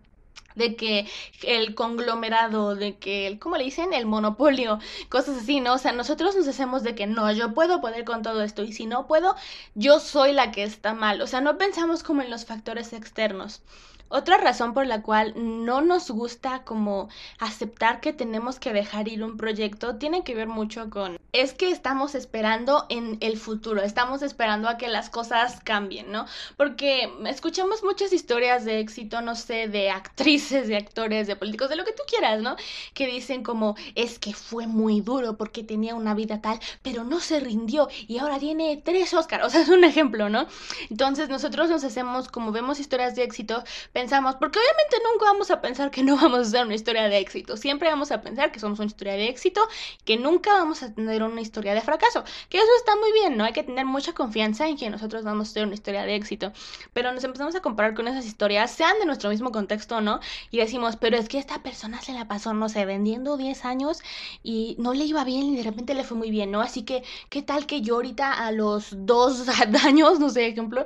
de 0.56 0.74
que 0.74 1.06
el 1.42 1.74
conglomerado, 1.74 2.74
de 2.74 2.96
que 2.96 3.26
el, 3.26 3.38
¿cómo 3.38 3.56
le 3.56 3.64
dicen? 3.64 3.92
El 3.92 4.06
monopolio, 4.06 4.80
cosas 5.08 5.38
así, 5.38 5.60
¿no? 5.60 5.74
O 5.74 5.78
sea, 5.78 5.92
nosotros 5.92 6.34
nos 6.34 6.48
hacemos 6.48 6.82
de 6.82 6.94
que 6.94 7.06
no, 7.06 7.30
yo 7.32 7.54
puedo 7.54 7.80
poder 7.80 8.04
con 8.04 8.22
todo 8.22 8.42
esto 8.42 8.64
y 8.64 8.72
si 8.72 8.86
no 8.86 9.06
puedo, 9.06 9.36
yo 9.74 10.00
soy 10.00 10.32
la 10.32 10.50
que 10.50 10.64
está 10.64 10.94
mal. 10.94 11.20
O 11.20 11.26
sea, 11.26 11.40
no 11.40 11.58
pensamos 11.58 12.02
como 12.02 12.22
en 12.22 12.30
los 12.30 12.46
factores 12.46 12.92
externos. 12.92 13.62
Otra 14.08 14.38
razón 14.38 14.72
por 14.72 14.86
la 14.86 15.02
cual 15.02 15.34
no 15.36 15.80
nos 15.80 16.10
gusta 16.10 16.62
como 16.62 17.08
aceptar 17.38 18.00
que 18.00 18.12
tenemos 18.12 18.60
que 18.60 18.72
dejar 18.72 19.08
ir 19.08 19.25
un 19.25 19.36
proyecto 19.36 19.96
tiene 19.96 20.22
que 20.22 20.34
ver 20.34 20.46
mucho 20.48 20.88
con 20.90 21.18
es 21.32 21.52
que 21.52 21.70
estamos 21.70 22.14
esperando 22.14 22.86
en 22.88 23.18
el 23.20 23.36
futuro, 23.36 23.82
estamos 23.82 24.22
esperando 24.22 24.68
a 24.68 24.78
que 24.78 24.88
las 24.88 25.10
cosas 25.10 25.60
cambien, 25.62 26.10
¿no? 26.10 26.25
Porque 26.56 27.12
escuchamos 27.26 27.82
muchas 27.84 28.12
historias 28.12 28.64
de 28.64 28.80
éxito, 28.80 29.20
no 29.20 29.34
sé, 29.34 29.68
de 29.68 29.90
actrices, 29.90 30.68
de 30.68 30.76
actores, 30.76 31.26
de 31.26 31.36
políticos, 31.36 31.68
de 31.68 31.76
lo 31.76 31.84
que 31.84 31.92
tú 31.92 32.04
quieras, 32.08 32.40
¿no? 32.40 32.56
Que 32.94 33.06
dicen 33.06 33.42
como 33.42 33.76
es 33.94 34.18
que 34.18 34.32
fue 34.32 34.66
muy 34.66 35.02
duro 35.02 35.36
porque 35.36 35.62
tenía 35.62 35.94
una 35.94 36.14
vida 36.14 36.40
tal, 36.40 36.58
pero 36.82 37.04
no 37.04 37.20
se 37.20 37.40
rindió 37.40 37.88
y 38.06 38.18
ahora 38.18 38.38
tiene 38.38 38.80
tres 38.82 39.12
Oscars, 39.12 39.44
o 39.46 39.50
sea, 39.50 39.60
es 39.60 39.68
un 39.68 39.84
ejemplo, 39.84 40.28
¿no? 40.30 40.46
Entonces 40.90 41.28
nosotros 41.28 41.68
nos 41.68 41.84
hacemos 41.84 42.28
como 42.28 42.52
vemos 42.52 42.80
historias 42.80 43.14
de 43.14 43.25
éxito, 43.25 43.62
pensamos, 43.96 44.36
porque 44.36 44.58
obviamente 44.58 44.96
nunca 45.10 45.24
vamos 45.24 45.50
a 45.50 45.62
pensar 45.62 45.90
que 45.90 46.02
no 46.02 46.16
vamos 46.16 46.40
a 46.40 46.42
hacer 46.42 46.66
una 46.66 46.74
historia 46.74 47.08
de 47.08 47.16
éxito, 47.16 47.56
siempre 47.56 47.88
vamos 47.88 48.12
a 48.12 48.20
pensar 48.20 48.52
que 48.52 48.60
somos 48.60 48.78
una 48.78 48.88
historia 48.88 49.14
de 49.14 49.26
éxito, 49.28 49.66
que 50.04 50.18
nunca 50.18 50.52
vamos 50.52 50.82
a 50.82 50.92
tener 50.92 51.22
una 51.22 51.40
historia 51.40 51.72
de 51.72 51.80
fracaso, 51.80 52.22
que 52.50 52.58
eso 52.58 52.68
está 52.76 52.94
muy 52.96 53.10
bien, 53.12 53.38
¿no? 53.38 53.44
Hay 53.44 53.54
que 53.54 53.62
tener 53.62 53.86
mucha 53.86 54.12
confianza 54.12 54.68
en 54.68 54.76
que 54.76 54.90
nosotros 54.90 55.24
vamos 55.24 55.48
a 55.48 55.54
tener 55.54 55.68
una 55.68 55.76
historia 55.76 56.02
de 56.02 56.14
éxito, 56.14 56.52
pero 56.92 57.10
nos 57.10 57.24
empezamos 57.24 57.54
a 57.54 57.62
comparar 57.62 57.94
con 57.94 58.06
esas 58.06 58.26
historias, 58.26 58.70
sean 58.70 58.98
de 58.98 59.06
nuestro 59.06 59.30
mismo 59.30 59.50
contexto, 59.50 60.02
¿no? 60.02 60.20
Y 60.50 60.58
decimos, 60.58 60.96
pero 60.96 61.16
es 61.16 61.30
que 61.30 61.38
esta 61.38 61.62
persona 61.62 62.02
se 62.02 62.12
la 62.12 62.28
pasó, 62.28 62.52
no 62.52 62.68
sé, 62.68 62.84
vendiendo 62.84 63.38
10 63.38 63.64
años 63.64 64.02
y 64.42 64.76
no 64.78 64.92
le 64.92 65.04
iba 65.04 65.24
bien 65.24 65.44
y 65.44 65.56
de 65.56 65.62
repente 65.62 65.94
le 65.94 66.04
fue 66.04 66.18
muy 66.18 66.30
bien, 66.30 66.50
¿no? 66.50 66.60
Así 66.60 66.82
que, 66.82 67.02
¿qué 67.30 67.40
tal 67.40 67.64
que 67.64 67.80
yo 67.80 67.94
ahorita 67.94 68.46
a 68.46 68.52
los 68.52 68.88
dos 68.90 69.46
años, 69.86 70.20
no 70.20 70.28
sé, 70.28 70.48
ejemplo, 70.48 70.84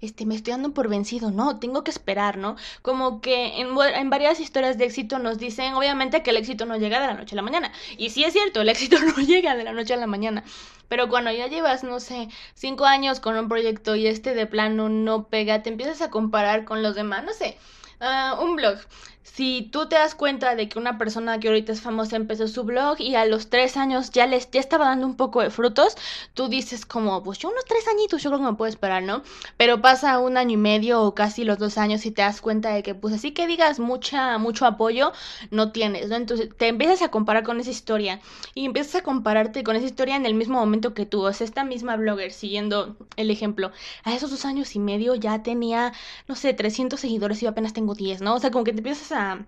este, 0.00 0.26
me 0.26 0.34
estoy 0.34 0.52
dando 0.52 0.74
por 0.74 0.88
vencido, 0.88 1.32
no, 1.32 1.58
tengo 1.58 1.82
que 1.82 1.90
esperar, 1.90 2.36
¿no? 2.36 2.51
Como 2.82 3.20
que 3.20 3.60
en, 3.60 3.68
en, 3.78 4.10
varias 4.10 4.40
historias 4.40 4.78
de 4.78 4.84
éxito 4.86 5.18
nos 5.18 5.38
dicen, 5.38 5.74
obviamente, 5.74 6.22
que 6.22 6.30
el 6.30 6.36
éxito 6.36 6.66
no 6.66 6.76
llega 6.76 7.00
de 7.00 7.06
la 7.06 7.14
noche 7.14 7.34
a 7.34 7.36
la 7.36 7.42
mañana. 7.42 7.72
Y 7.98 8.10
sí 8.10 8.24
es 8.24 8.32
cierto, 8.32 8.60
el 8.60 8.68
éxito 8.70 8.98
no 9.00 9.16
llega 9.22 9.56
de 9.56 9.64
la 9.64 9.72
noche 9.72 9.94
a 9.94 9.96
la 9.96 10.06
mañana. 10.06 10.44
Pero 10.88 11.08
cuando 11.08 11.30
ya 11.30 11.46
llevas, 11.46 11.84
no 11.84 12.00
sé, 12.00 12.28
cinco 12.54 12.84
años 12.84 13.20
con 13.20 13.36
un 13.36 13.48
proyecto 13.48 13.96
y 13.96 14.06
este 14.06 14.34
de 14.34 14.46
plano 14.46 14.88
no 14.88 15.28
pega, 15.28 15.62
te 15.62 15.70
empiezas 15.70 16.02
a 16.02 16.10
comparar 16.10 16.64
con 16.64 16.82
los 16.82 16.94
demás, 16.94 17.24
no 17.24 17.32
sé. 17.32 17.56
Uh, 18.00 18.42
un 18.42 18.56
blog 18.56 18.78
si 19.22 19.68
tú 19.72 19.88
te 19.88 19.96
das 19.96 20.14
cuenta 20.14 20.54
de 20.54 20.68
que 20.68 20.78
una 20.78 20.98
persona 20.98 21.38
que 21.38 21.48
ahorita 21.48 21.72
es 21.72 21.80
famosa 21.80 22.16
empezó 22.16 22.48
su 22.48 22.64
blog 22.64 23.00
y 23.00 23.14
a 23.14 23.24
los 23.24 23.48
tres 23.48 23.76
años 23.76 24.10
ya 24.10 24.26
les 24.26 24.50
ya 24.50 24.60
estaba 24.60 24.86
dando 24.86 25.06
un 25.06 25.16
poco 25.16 25.40
de 25.42 25.50
frutos, 25.50 25.96
tú 26.34 26.48
dices 26.48 26.84
como, 26.84 27.22
pues 27.22 27.38
yo 27.38 27.48
unos 27.48 27.64
tres 27.64 27.86
añitos 27.88 28.22
yo 28.22 28.30
creo 28.30 28.40
que 28.40 28.50
me 28.50 28.54
puedo 28.54 28.68
esperar, 28.68 29.02
¿no? 29.02 29.22
Pero 29.56 29.80
pasa 29.80 30.18
un 30.18 30.36
año 30.36 30.52
y 30.52 30.56
medio 30.56 31.02
o 31.02 31.14
casi 31.14 31.44
los 31.44 31.58
dos 31.58 31.78
años 31.78 32.04
y 32.06 32.10
te 32.10 32.22
das 32.22 32.40
cuenta 32.40 32.70
de 32.70 32.82
que 32.82 32.94
pues 32.94 33.14
así 33.14 33.32
que 33.32 33.46
digas 33.46 33.78
mucha, 33.78 34.38
mucho 34.38 34.66
apoyo, 34.66 35.12
no 35.50 35.72
tienes, 35.72 36.08
¿no? 36.08 36.16
Entonces 36.16 36.50
te 36.56 36.68
empiezas 36.68 37.02
a 37.02 37.08
comparar 37.08 37.44
con 37.44 37.60
esa 37.60 37.70
historia 37.70 38.20
y 38.54 38.66
empiezas 38.66 38.96
a 38.96 39.02
compararte 39.02 39.62
con 39.64 39.76
esa 39.76 39.86
historia 39.86 40.16
en 40.16 40.26
el 40.26 40.34
mismo 40.34 40.58
momento 40.58 40.94
que 40.94 41.06
tú, 41.06 41.24
o 41.24 41.32
sea, 41.32 41.46
esta 41.46 41.64
misma 41.64 41.96
blogger, 41.96 42.32
siguiendo 42.32 42.96
el 43.16 43.30
ejemplo, 43.30 43.72
a 44.04 44.14
esos 44.14 44.30
dos 44.30 44.44
años 44.44 44.74
y 44.74 44.78
medio 44.78 45.14
ya 45.14 45.42
tenía, 45.42 45.92
no 46.28 46.34
sé, 46.34 46.52
300 46.54 46.98
seguidores 46.98 47.40
y 47.42 47.44
yo 47.44 47.50
apenas 47.50 47.72
tengo 47.72 47.94
10, 47.94 48.20
¿no? 48.22 48.34
O 48.34 48.38
sea, 48.40 48.50
como 48.50 48.64
que 48.64 48.72
te 48.72 48.78
empiezas 48.78 49.11
a 49.12 49.44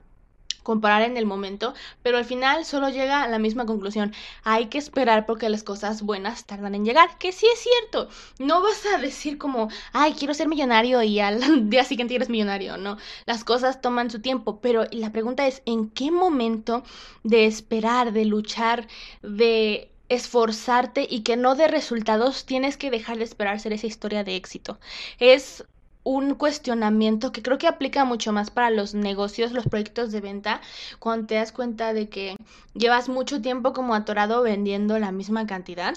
comparar 0.64 1.03
en 1.03 1.16
el 1.16 1.27
momento, 1.27 1.74
pero 2.03 2.16
al 2.18 2.24
final 2.24 2.64
solo 2.64 2.88
llega 2.88 3.22
a 3.22 3.29
la 3.29 3.38
misma 3.38 3.66
conclusión. 3.66 4.12
Hay 4.42 4.66
que 4.66 4.79
esperar 4.79 5.27
porque 5.27 5.48
las 5.48 5.62
cosas 5.62 6.03
buenas 6.03 6.46
tardan 6.46 6.74
en 6.74 6.85
llegar, 6.85 7.18
que 7.18 7.31
sí 7.31 7.46
es 7.53 7.61
cierto. 7.61 8.09
No 8.40 8.62
vas 8.62 8.85
a 8.87 8.98
decir 8.98 9.38
como, 9.38 9.68
ay, 9.92 10.14
quiero 10.14 10.35
ser 10.35 10.48
millonario 10.48 11.03
y 11.03 11.20
al 11.20 11.68
día 11.70 11.85
siguiente 11.85 12.16
eres 12.16 12.31
millonario, 12.31 12.77
no. 12.79 12.96
Las 13.27 13.44
cosas 13.44 13.81
toman 13.81 14.11
su 14.11 14.20
tiempo, 14.20 14.61
pero 14.61 14.85
la 14.90 15.12
pregunta 15.12 15.46
es, 15.46 15.62
¿en 15.66 15.90
qué 15.90 16.11
momento 16.11 16.83
de 17.22 17.46
esperar, 17.46 18.12
de 18.12 18.24
luchar, 18.24 18.88
de 19.22 19.90
esforzarte 20.09 21.07
y 21.09 21.22
que 21.22 21.37
no 21.37 21.55
dé 21.55 21.66
resultados, 21.66 22.44
tienes 22.44 22.77
que 22.77 22.90
dejar 22.90 23.18
de 23.18 23.24
esperar 23.24 23.59
ser 23.59 23.72
esa 23.72 23.87
historia 23.87 24.22
de 24.22 24.37
éxito. 24.37 24.79
Es 25.18 25.64
un 26.05 26.35
cuestionamiento 26.35 27.33
que 27.33 27.43
creo 27.43 27.59
que 27.59 27.67
aplica 27.67 28.05
mucho 28.05 28.33
más 28.33 28.51
para 28.51 28.71
los 28.71 28.95
negocios, 28.95 29.53
los 29.53 29.67
proyectos 29.67 30.12
de 30.12 30.21
venta, 30.21 30.61
cuando 30.99 31.27
te 31.27 31.35
das 31.37 31.51
cuenta 31.51 31.93
de 31.95 32.09
que 32.09 32.37
llevas 32.75 33.09
mucho 33.09 33.40
tiempo 33.40 33.73
como 33.73 33.95
atorado 33.95 34.43
vendiendo 34.43 34.99
la 34.99 35.12
misma 35.12 35.47
cantidad. 35.47 35.95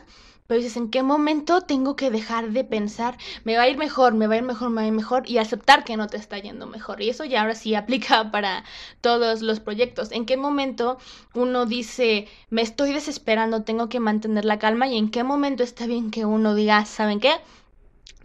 Pero 0.48 0.62
dices, 0.62 0.78
¿en 0.78 0.89
qué 0.89 1.04
momento 1.04 1.62
tengo 1.62 1.98
que 1.98 2.10
dejar 2.10 2.52
de 2.52 2.63
pensar, 2.63 3.17
me 3.43 3.58
va 3.58 3.63
a 3.63 3.67
ir 3.70 3.78
mejor, 3.78 4.13
me 4.13 4.28
va 4.28 4.36
a 4.36 4.38
ir 4.38 4.43
mejor, 4.43 4.70
me 4.70 4.78
va 4.78 4.82
a 4.84 4.88
ir 4.88 4.93
mejor 4.93 5.30
y 5.30 5.39
aceptar 5.39 5.84
que 5.84 5.98
no 5.98 6.08
te 6.08 6.15
está 6.15 6.38
yendo 6.39 6.67
mejor? 6.67 7.02
Y 7.02 7.10
eso 7.10 7.26
ya 7.26 7.41
ahora 7.41 7.54
sí 7.54 7.76
aplica 7.76 8.32
para 8.32 8.63
todos 9.02 9.41
los 9.41 9.60
proyectos. 9.60 10.12
¿En 10.13 10.26
qué 10.26 10.38
momento 10.38 11.00
uno 11.34 11.65
dice, 11.65 12.30
me 12.50 12.62
estoy 12.62 12.93
desesperando, 12.93 13.63
tengo 13.63 13.89
que 13.89 14.00
mantener 14.00 14.46
la 14.46 14.58
calma? 14.58 14.88
¿Y 14.88 14.98
en 14.98 15.12
qué 15.12 15.26
momento 15.26 15.63
está 15.63 15.86
bien 15.86 16.12
que 16.12 16.24
uno 16.26 16.56
diga, 16.56 16.86
¿saben 16.86 17.20
qué? 17.20 17.34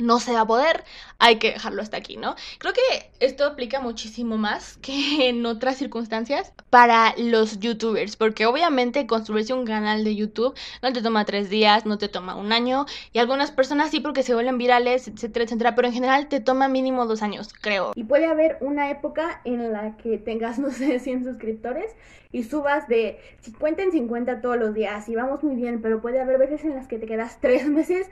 No 0.02 0.20
se 0.20 0.32
va 0.32 0.40
a 0.40 0.46
poder, 0.46 0.84
hay 1.18 1.36
que 1.36 1.52
dejarlo 1.52 1.82
hasta 1.82 1.96
aquí, 1.96 2.16
¿no? 2.16 2.34
Creo 2.58 2.72
que 2.72 3.10
esto 3.20 3.44
aplica 3.44 3.80
muchísimo 3.80 4.36
más 4.36 4.76
que 4.82 5.28
en 5.28 5.44
otras 5.46 5.76
circunstancias 5.76 6.52
para 6.70 7.14
los 7.16 7.60
youtubers, 7.60 8.16
porque 8.16 8.46
obviamente 8.46 9.06
construirse 9.06 9.54
un 9.54 9.64
canal 9.64 10.04
de 10.04 10.16
YouTube 10.16 10.54
no 10.82 10.92
te 10.92 11.02
toma 11.02 11.24
tres 11.24 11.48
días, 11.48 11.86
no 11.86 11.98
te 11.98 12.08
toma 12.08 12.34
un 12.36 12.52
año, 12.52 12.86
y 13.12 13.18
algunas 13.18 13.50
personas 13.50 13.90
sí 13.90 14.00
porque 14.00 14.22
se 14.22 14.34
vuelven 14.34 14.58
virales, 14.58 15.08
etcétera, 15.08 15.44
etcétera, 15.44 15.74
pero 15.74 15.88
en 15.88 15.94
general 15.94 16.28
te 16.28 16.40
toma 16.40 16.68
mínimo 16.68 17.06
dos 17.06 17.22
años, 17.22 17.50
creo. 17.60 17.92
Y 17.94 18.04
puede 18.04 18.26
haber 18.26 18.58
una 18.60 18.90
época 18.90 19.40
en 19.44 19.72
la 19.72 19.96
que 19.96 20.18
tengas, 20.18 20.58
no 20.58 20.70
sé, 20.70 20.98
100 20.98 21.24
suscriptores 21.24 21.92
y 22.32 22.44
subas 22.44 22.88
de 22.88 23.18
50 23.40 23.82
en 23.82 23.92
50 23.92 24.40
todos 24.40 24.56
los 24.56 24.74
días 24.74 25.08
y 25.08 25.14
vamos 25.14 25.42
muy 25.42 25.54
bien, 25.54 25.82
pero 25.82 26.00
puede 26.00 26.20
haber 26.20 26.38
veces 26.38 26.64
en 26.64 26.74
las 26.74 26.88
que 26.88 26.98
te 26.98 27.06
quedas 27.06 27.38
tres 27.40 27.66
meses 27.68 28.08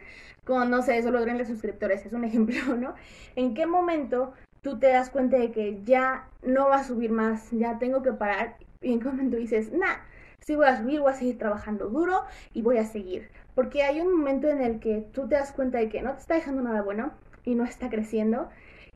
no 0.51 0.83
sé, 0.83 1.03
solo 1.03 1.25
de 1.25 1.45
suscriptores, 1.45 2.05
es 2.05 2.13
un 2.13 2.25
ejemplo, 2.25 2.59
¿no? 2.77 2.95
¿En 3.37 3.55
qué 3.55 3.67
momento 3.67 4.33
tú 4.63 4.79
te 4.79 4.89
das 4.89 5.11
cuenta 5.11 5.39
de 5.39 5.53
que 5.53 5.81
ya 5.85 6.29
no 6.43 6.69
va 6.69 6.77
a 6.77 6.85
subir 6.85 7.11
más, 7.11 7.51
ya 7.51 7.79
tengo 7.79 8.03
que 8.03 8.13
parar? 8.13 8.57
Y 8.81 8.93
en 8.93 9.01
qué 9.01 9.07
momento 9.07 9.37
dices, 9.37 9.73
nah, 9.73 9.97
sí 10.41 10.57
voy 10.57 10.67
a 10.67 10.79
subir, 10.79 11.01
voy 11.01 11.13
a 11.13 11.15
seguir 11.15 11.39
trabajando 11.39 11.89
duro 11.89 12.23
y 12.53 12.63
voy 12.63 12.79
a 12.79 12.85
seguir. 12.85 13.31
Porque 13.55 13.83
hay 13.83 14.01
un 14.01 14.17
momento 14.17 14.49
en 14.49 14.61
el 14.63 14.81
que 14.81 15.07
tú 15.13 15.29
te 15.29 15.35
das 15.35 15.53
cuenta 15.53 15.79
de 15.79 15.89
que 15.89 16.03
no 16.03 16.13
te 16.15 16.21
está 16.21 16.35
dejando 16.35 16.63
nada 16.63 16.83
bueno 16.83 17.13
y 17.45 17.55
no 17.55 17.65
está 17.65 17.89
creciendo 17.89 18.49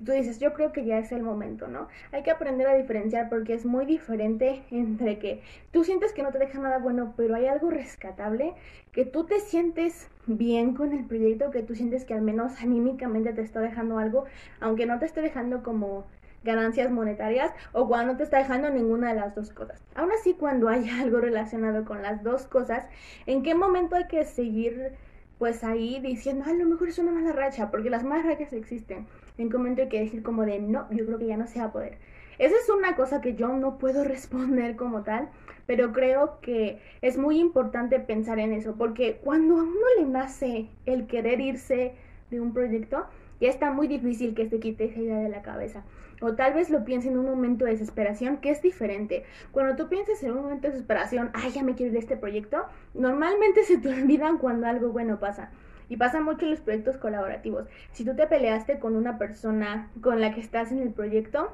tú 0.02 0.12
dices, 0.12 0.38
yo 0.38 0.52
creo 0.54 0.72
que 0.72 0.84
ya 0.84 0.98
es 0.98 1.12
el 1.12 1.22
momento, 1.22 1.68
¿no? 1.68 1.88
Hay 2.12 2.22
que 2.22 2.30
aprender 2.30 2.66
a 2.66 2.74
diferenciar 2.74 3.28
porque 3.28 3.54
es 3.54 3.64
muy 3.64 3.86
diferente 3.86 4.62
entre 4.70 5.18
que 5.18 5.42
tú 5.70 5.84
sientes 5.84 6.12
que 6.12 6.22
no 6.22 6.32
te 6.32 6.38
deja 6.38 6.58
nada 6.58 6.78
bueno, 6.78 7.14
pero 7.16 7.34
hay 7.34 7.46
algo 7.46 7.70
rescatable, 7.70 8.54
que 8.92 9.04
tú 9.04 9.24
te 9.24 9.40
sientes 9.40 10.08
bien 10.26 10.74
con 10.74 10.92
el 10.92 11.04
proyecto, 11.04 11.50
que 11.50 11.62
tú 11.62 11.74
sientes 11.74 12.04
que 12.04 12.14
al 12.14 12.22
menos 12.22 12.52
anímicamente 12.60 13.32
te 13.32 13.42
está 13.42 13.60
dejando 13.60 13.98
algo, 13.98 14.24
aunque 14.60 14.86
no 14.86 14.98
te 14.98 15.06
esté 15.06 15.20
dejando 15.20 15.62
como 15.62 16.04
ganancias 16.42 16.90
monetarias 16.90 17.52
o 17.72 17.88
cuando 17.88 18.12
no 18.12 18.18
te 18.18 18.24
está 18.24 18.36
dejando 18.38 18.68
ninguna 18.68 19.14
de 19.14 19.20
las 19.20 19.34
dos 19.34 19.50
cosas. 19.50 19.82
Aún 19.94 20.12
así, 20.12 20.34
cuando 20.34 20.68
hay 20.68 20.88
algo 21.00 21.20
relacionado 21.20 21.84
con 21.84 22.02
las 22.02 22.22
dos 22.22 22.46
cosas, 22.46 22.86
¿en 23.26 23.42
qué 23.42 23.54
momento 23.54 23.96
hay 23.96 24.06
que 24.06 24.24
seguir 24.24 24.92
pues 25.38 25.64
ahí 25.64 26.00
diciendo, 26.00 26.44
a 26.46 26.52
lo 26.52 26.64
mejor 26.64 26.88
es 26.88 26.98
una 26.98 27.10
mala 27.10 27.32
racha, 27.32 27.70
porque 27.70 27.90
las 27.90 28.04
malas 28.04 28.24
rachas 28.26 28.52
existen. 28.52 29.06
En 29.36 29.48
un 29.48 29.52
momento 29.52 29.82
hay 29.82 29.88
que 29.88 29.98
decir 29.98 30.22
como 30.22 30.44
de, 30.46 30.60
no, 30.60 30.88
yo 30.92 31.04
creo 31.06 31.18
que 31.18 31.26
ya 31.26 31.36
no 31.36 31.48
se 31.48 31.58
va 31.58 31.64
a 31.66 31.72
poder. 31.72 31.98
Esa 32.38 32.54
es 32.54 32.68
una 32.68 32.94
cosa 32.94 33.20
que 33.20 33.34
yo 33.34 33.48
no 33.48 33.78
puedo 33.78 34.04
responder 34.14 34.76
como 34.76 35.02
tal, 35.02 35.28
pero 35.66 35.92
creo 35.92 36.38
que 36.40 36.80
es 37.02 37.18
muy 37.18 37.40
importante 37.40 37.98
pensar 37.98 38.38
en 38.38 38.52
eso, 38.52 38.76
porque 38.76 39.18
cuando 39.24 39.56
a 39.56 39.62
uno 39.64 39.86
le 39.98 40.04
nace 40.04 40.68
el 40.86 41.08
querer 41.08 41.40
irse 41.40 41.96
de 42.30 42.40
un 42.40 42.54
proyecto, 42.54 43.06
ya 43.40 43.48
está 43.48 43.72
muy 43.72 43.88
difícil 43.88 44.36
que 44.36 44.48
se 44.48 44.60
quite 44.60 44.84
esa 44.84 45.00
idea 45.00 45.18
de 45.18 45.28
la 45.28 45.42
cabeza. 45.42 45.82
O 46.20 46.34
tal 46.34 46.54
vez 46.54 46.70
lo 46.70 46.84
piense 46.84 47.08
en 47.08 47.18
un 47.18 47.26
momento 47.26 47.64
de 47.64 47.72
desesperación, 47.72 48.36
que 48.36 48.50
es 48.50 48.62
diferente. 48.62 49.24
Cuando 49.50 49.74
tú 49.74 49.88
piensas 49.88 50.22
en 50.22 50.30
un 50.30 50.42
momento 50.42 50.68
de 50.68 50.74
desesperación, 50.74 51.30
ay, 51.34 51.50
ya 51.50 51.64
me 51.64 51.74
quiero 51.74 51.88
ir 51.88 51.94
de 51.94 51.98
este 51.98 52.16
proyecto, 52.16 52.66
normalmente 52.94 53.64
se 53.64 53.78
te 53.78 53.88
olvidan 54.00 54.38
cuando 54.38 54.68
algo 54.68 54.90
bueno 54.90 55.18
pasa. 55.18 55.50
Y 55.88 55.96
pasa 55.96 56.20
mucho 56.20 56.44
en 56.44 56.52
los 56.52 56.60
proyectos 56.60 56.96
colaborativos. 56.96 57.66
Si 57.92 58.04
tú 58.04 58.14
te 58.16 58.26
peleaste 58.26 58.78
con 58.78 58.96
una 58.96 59.18
persona 59.18 59.90
con 60.00 60.20
la 60.20 60.34
que 60.34 60.40
estás 60.40 60.72
en 60.72 60.78
el 60.78 60.90
proyecto 60.90 61.52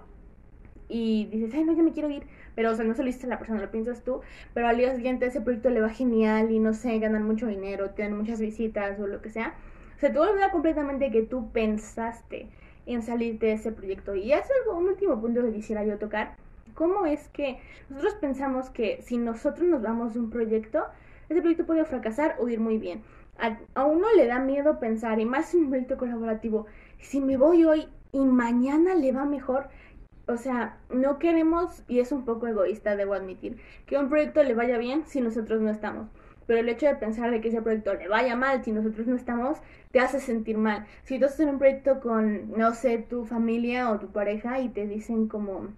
y 0.88 1.26
dices, 1.26 1.54
ay, 1.54 1.64
no, 1.64 1.72
ya 1.72 1.82
me 1.82 1.92
quiero 1.92 2.10
ir, 2.10 2.24
pero 2.54 2.72
o 2.72 2.74
sea, 2.74 2.84
no 2.84 2.94
se 2.94 3.02
lo 3.02 3.06
dices 3.06 3.24
a 3.24 3.28
la 3.28 3.38
persona, 3.38 3.60
lo 3.60 3.70
piensas 3.70 4.02
tú, 4.02 4.20
pero 4.54 4.66
al 4.68 4.76
día 4.76 4.94
siguiente 4.94 5.26
ese 5.26 5.40
proyecto 5.40 5.70
le 5.70 5.80
va 5.80 5.88
genial 5.88 6.50
y 6.50 6.58
no 6.58 6.74
sé, 6.74 6.98
ganan 6.98 7.24
mucho 7.24 7.46
dinero, 7.46 7.90
tienen 7.90 8.16
muchas 8.16 8.40
visitas 8.40 8.98
o 8.98 9.06
lo 9.06 9.22
que 9.22 9.30
sea, 9.30 9.54
se 9.98 10.10
te 10.10 10.18
olvida 10.18 10.50
completamente 10.50 11.10
que 11.10 11.22
tú 11.22 11.50
pensaste 11.52 12.48
en 12.86 13.02
salir 13.02 13.38
de 13.38 13.52
ese 13.52 13.70
proyecto. 13.70 14.14
Y 14.14 14.32
es 14.32 14.46
algo, 14.60 14.78
un 14.78 14.88
último 14.88 15.20
punto 15.20 15.42
que 15.42 15.52
quisiera 15.52 15.84
yo 15.84 15.98
tocar. 15.98 16.36
¿Cómo 16.74 17.06
es 17.06 17.28
que 17.28 17.58
nosotros 17.88 18.14
pensamos 18.14 18.70
que 18.70 19.02
si 19.02 19.18
nosotros 19.18 19.68
nos 19.68 19.82
vamos 19.82 20.14
de 20.14 20.20
un 20.20 20.30
proyecto, 20.30 20.84
ese 21.28 21.40
proyecto 21.40 21.66
puede 21.66 21.84
fracasar 21.84 22.36
o 22.38 22.48
ir 22.48 22.58
muy 22.58 22.78
bien? 22.78 23.02
A, 23.40 23.84
uno 23.84 24.06
le 24.16 24.26
da 24.26 24.38
miedo 24.38 24.78
pensar, 24.78 25.18
y 25.18 25.24
más 25.24 25.54
en 25.54 25.64
un 25.64 25.70
proyecto 25.70 25.96
colaborativo, 25.96 26.66
si 26.98 27.20
me 27.20 27.36
voy 27.36 27.64
hoy 27.64 27.88
y 28.12 28.20
mañana 28.20 28.94
le 28.94 29.12
va 29.12 29.24
mejor, 29.24 29.68
o 30.26 30.36
sea, 30.36 30.78
no 30.90 31.18
queremos, 31.18 31.82
y 31.88 32.00
es 32.00 32.12
un 32.12 32.24
poco 32.24 32.46
egoísta, 32.46 32.96
debo 32.96 33.14
admitir, 33.14 33.56
que 33.86 33.96
un 33.98 34.08
proyecto 34.08 34.42
le 34.42 34.54
vaya 34.54 34.78
bien 34.78 35.04
si 35.06 35.20
nosotros 35.20 35.60
no 35.60 35.70
estamos 35.70 36.08
pero 36.50 36.62
el 36.62 36.68
hecho 36.68 36.86
de 36.86 36.96
pensar 36.96 37.30
de 37.30 37.40
que 37.40 37.46
ese 37.46 37.62
proyecto 37.62 37.94
le 37.94 38.08
vaya 38.08 38.34
mal 38.34 38.64
si 38.64 38.72
nosotros 38.72 39.06
no 39.06 39.14
estamos, 39.14 39.58
te 39.92 40.00
hace 40.00 40.18
sentir 40.18 40.58
mal. 40.58 40.84
Si 41.04 41.16
tú 41.16 41.26
estás 41.26 41.38
en 41.38 41.50
un 41.50 41.58
proyecto 41.60 42.00
con, 42.00 42.50
no 42.58 42.74
sé, 42.74 42.98
tu 42.98 43.24
familia 43.24 43.88
o 43.92 44.00
tu 44.00 44.08
pareja 44.08 44.58
y 44.58 44.68
te 44.68 44.88
dicen 44.88 45.28
como, 45.28 45.68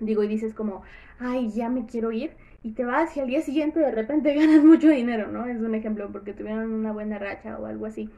digo, 0.00 0.24
y 0.24 0.26
dices 0.26 0.54
como, 0.54 0.82
ay, 1.20 1.52
ya 1.52 1.68
me 1.68 1.86
quiero 1.86 2.10
ir, 2.10 2.32
y 2.68 2.72
te 2.72 2.84
vas 2.84 3.16
y 3.16 3.20
al 3.20 3.28
día 3.28 3.40
siguiente 3.40 3.80
de 3.80 3.90
repente 3.90 4.34
ganas 4.38 4.62
mucho 4.62 4.90
dinero, 4.90 5.28
¿no? 5.28 5.46
Es 5.46 5.58
un 5.60 5.74
ejemplo 5.74 6.10
porque 6.12 6.34
tuvieron 6.34 6.72
una 6.72 6.92
buena 6.92 7.18
racha 7.18 7.58
o 7.58 7.64
algo 7.64 7.86
así. 7.86 8.10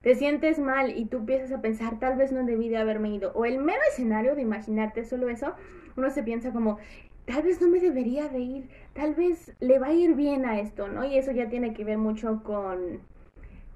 Te 0.00 0.14
sientes 0.14 0.58
mal 0.58 0.96
y 0.96 1.04
tú 1.04 1.18
empiezas 1.18 1.52
a 1.52 1.60
pensar, 1.60 1.98
tal 1.98 2.16
vez 2.16 2.32
no 2.32 2.44
debí 2.44 2.70
de 2.70 2.78
haberme 2.78 3.10
ido. 3.10 3.32
O 3.34 3.44
el 3.44 3.58
mero 3.58 3.80
escenario 3.90 4.34
de 4.34 4.42
imaginarte 4.42 5.04
solo 5.04 5.28
eso, 5.28 5.52
uno 5.96 6.08
se 6.08 6.22
piensa 6.22 6.52
como, 6.52 6.78
tal 7.26 7.42
vez 7.42 7.60
no 7.60 7.68
me 7.68 7.80
debería 7.80 8.28
de 8.28 8.38
ir, 8.38 8.68
tal 8.94 9.14
vez 9.14 9.54
le 9.60 9.78
va 9.78 9.88
a 9.88 9.92
ir 9.92 10.14
bien 10.14 10.46
a 10.46 10.58
esto, 10.58 10.88
¿no? 10.88 11.04
Y 11.04 11.18
eso 11.18 11.32
ya 11.32 11.50
tiene 11.50 11.74
que 11.74 11.84
ver 11.84 11.98
mucho 11.98 12.42
con, 12.42 13.00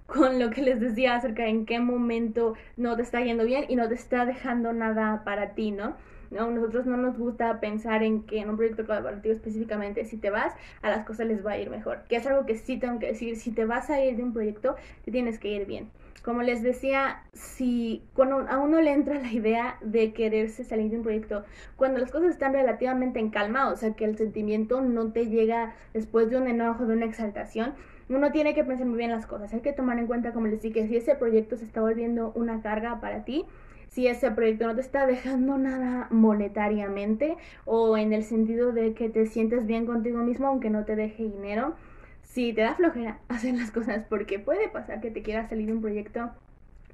con 0.07 0.38
lo 0.38 0.49
que 0.49 0.62
les 0.62 0.81
decía 0.81 1.16
acerca 1.16 1.42
de 1.42 1.51
en 1.51 1.66
qué 1.66 1.79
momento 1.79 2.55
no 2.79 2.97
te 2.97 3.03
está 3.03 3.21
yendo 3.21 3.45
bien 3.45 3.66
y 3.68 3.77
no 3.77 3.87
te 3.88 3.95
está 3.95 4.25
dejando 4.25 4.73
nada 4.73 5.25
para 5.25 5.55
ti, 5.55 5.73
¿no? 5.73 5.95
¿No? 6.33 6.51
Nosotros 6.51 6.87
no 6.87 6.97
nos 6.97 7.16
gusta 7.18 7.61
pensar 7.61 8.03
en 8.03 8.25
que 8.25 8.40
en 8.40 8.51
un 8.51 8.57
proyecto 8.57 8.87
colaborativo 8.87 9.35
específicamente, 9.35 10.05
si 10.05 10.16
te 10.16 10.31
vas, 10.31 10.55
a 10.83 10.90
las 10.90 11.05
cosas 11.05 11.27
les 11.27 11.45
va 11.45 11.53
a 11.53 11.59
ir 11.59 11.71
mejor. 11.71 12.03
Que 12.09 12.16
es 12.16 12.27
algo 12.27 12.47
que 12.47 12.57
sí 12.57 12.79
tengo 12.79 12.99
que 12.99 13.09
decir, 13.09 13.37
si 13.37 13.53
te 13.53 13.64
vas 13.64 13.90
a 13.90 14.03
ir 14.05 14.16
de 14.16 14.23
un 14.23 14.33
proyecto, 14.33 14.77
te 15.05 15.11
tienes 15.11 15.38
que 15.38 15.49
ir 15.49 15.66
bien. 15.66 15.90
Como 16.23 16.42
les 16.42 16.62
decía, 16.62 17.25
si 17.33 18.05
cuando 18.14 18.47
a 18.49 18.59
uno 18.59 18.81
le 18.81 18.92
entra 18.92 19.18
la 19.21 19.33
idea 19.33 19.77
de 19.81 20.12
quererse 20.12 20.62
salir 20.62 20.90
de 20.90 20.99
un 20.99 21.03
proyecto, 21.03 21.45
cuando 21.77 21.99
las 21.99 22.12
cosas 22.12 22.31
están 22.31 22.53
relativamente 22.53 23.18
en 23.18 23.31
calma, 23.31 23.68
o 23.71 23.77
sea 23.77 23.95
que 23.95 24.05
el 24.05 24.16
sentimiento 24.16 24.81
no 24.83 25.11
te 25.11 25.27
llega 25.27 25.75
después 25.92 26.31
de 26.31 26.37
un 26.37 26.47
enojo, 26.47 26.87
de 26.87 26.95
una 26.95 27.07
exaltación, 27.07 27.75
uno 28.09 28.31
tiene 28.31 28.55
que 28.55 28.62
pensar 28.62 28.87
muy 28.87 28.99
bien 28.99 29.11
las 29.11 29.27
cosas. 29.27 29.53
Hay 29.53 29.61
que 29.61 29.73
tomar 29.73 29.99
en 29.99 30.07
cuenta, 30.07 30.33
como 30.33 30.47
les 30.47 30.62
dije, 30.62 30.87
si 30.87 30.97
ese 30.97 31.14
proyecto 31.14 31.57
se 31.57 31.64
está 31.64 31.81
volviendo 31.81 32.33
una 32.35 32.61
carga 32.62 33.01
para 33.01 33.25
ti, 33.25 33.45
si 33.92 34.07
ese 34.07 34.31
proyecto 34.31 34.66
no 34.66 34.74
te 34.74 34.81
está 34.81 35.07
dejando 35.07 35.59
nada 35.59 36.07
monetariamente 36.11 37.37
o 37.66 37.98
en 37.98 38.14
el 38.14 38.24
sentido 38.24 38.72
de 38.72 38.94
que 38.94 39.11
te 39.11 39.26
sientes 39.26 39.66
bien 39.66 39.85
contigo 39.85 40.18
mismo 40.18 40.46
aunque 40.48 40.70
no 40.70 40.85
te 40.85 40.96
deje 40.96 41.24
dinero, 41.24 41.74
si 42.22 42.55
te 42.55 42.62
da 42.62 42.74
flojera 42.74 43.18
hacer 43.28 43.55
las 43.55 43.70
cosas, 43.70 44.05
porque 44.09 44.38
puede 44.38 44.68
pasar 44.68 45.00
que 45.02 45.11
te 45.11 45.22
quieras 45.22 45.50
salir 45.50 45.70
un 45.70 45.83
proyecto 45.83 46.31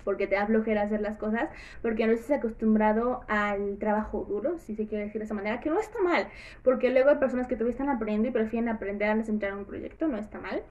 porque 0.03 0.27
te 0.27 0.37
da 0.37 0.47
flojera 0.47 0.83
hacer 0.83 1.03
las 1.03 1.19
cosas, 1.19 1.51
porque 1.83 2.07
no 2.07 2.15
estás 2.15 2.39
acostumbrado 2.39 3.21
al 3.29 3.77
trabajo 3.79 4.25
duro, 4.27 4.57
si 4.57 4.75
se 4.75 4.87
quiere 4.87 5.05
decir 5.05 5.21
de 5.21 5.27
esa 5.27 5.35
manera, 5.35 5.61
que 5.61 5.69
no 5.69 5.79
está 5.79 6.01
mal, 6.03 6.29
porque 6.63 6.89
luego 6.91 7.11
hay 7.11 7.17
personas 7.17 7.47
que 7.47 7.57
todavía 7.57 7.73
están 7.73 7.91
aprendiendo 7.91 8.29
y 8.29 8.33
prefieren 8.33 8.71
aprender 8.71 9.11
antes 9.11 9.27
de 9.27 9.35
entrar 9.35 9.53
en 9.53 9.59
un 9.59 9.65
proyecto, 9.67 10.09
no 10.09 10.17
está 10.17 10.41
mal, 10.41 10.63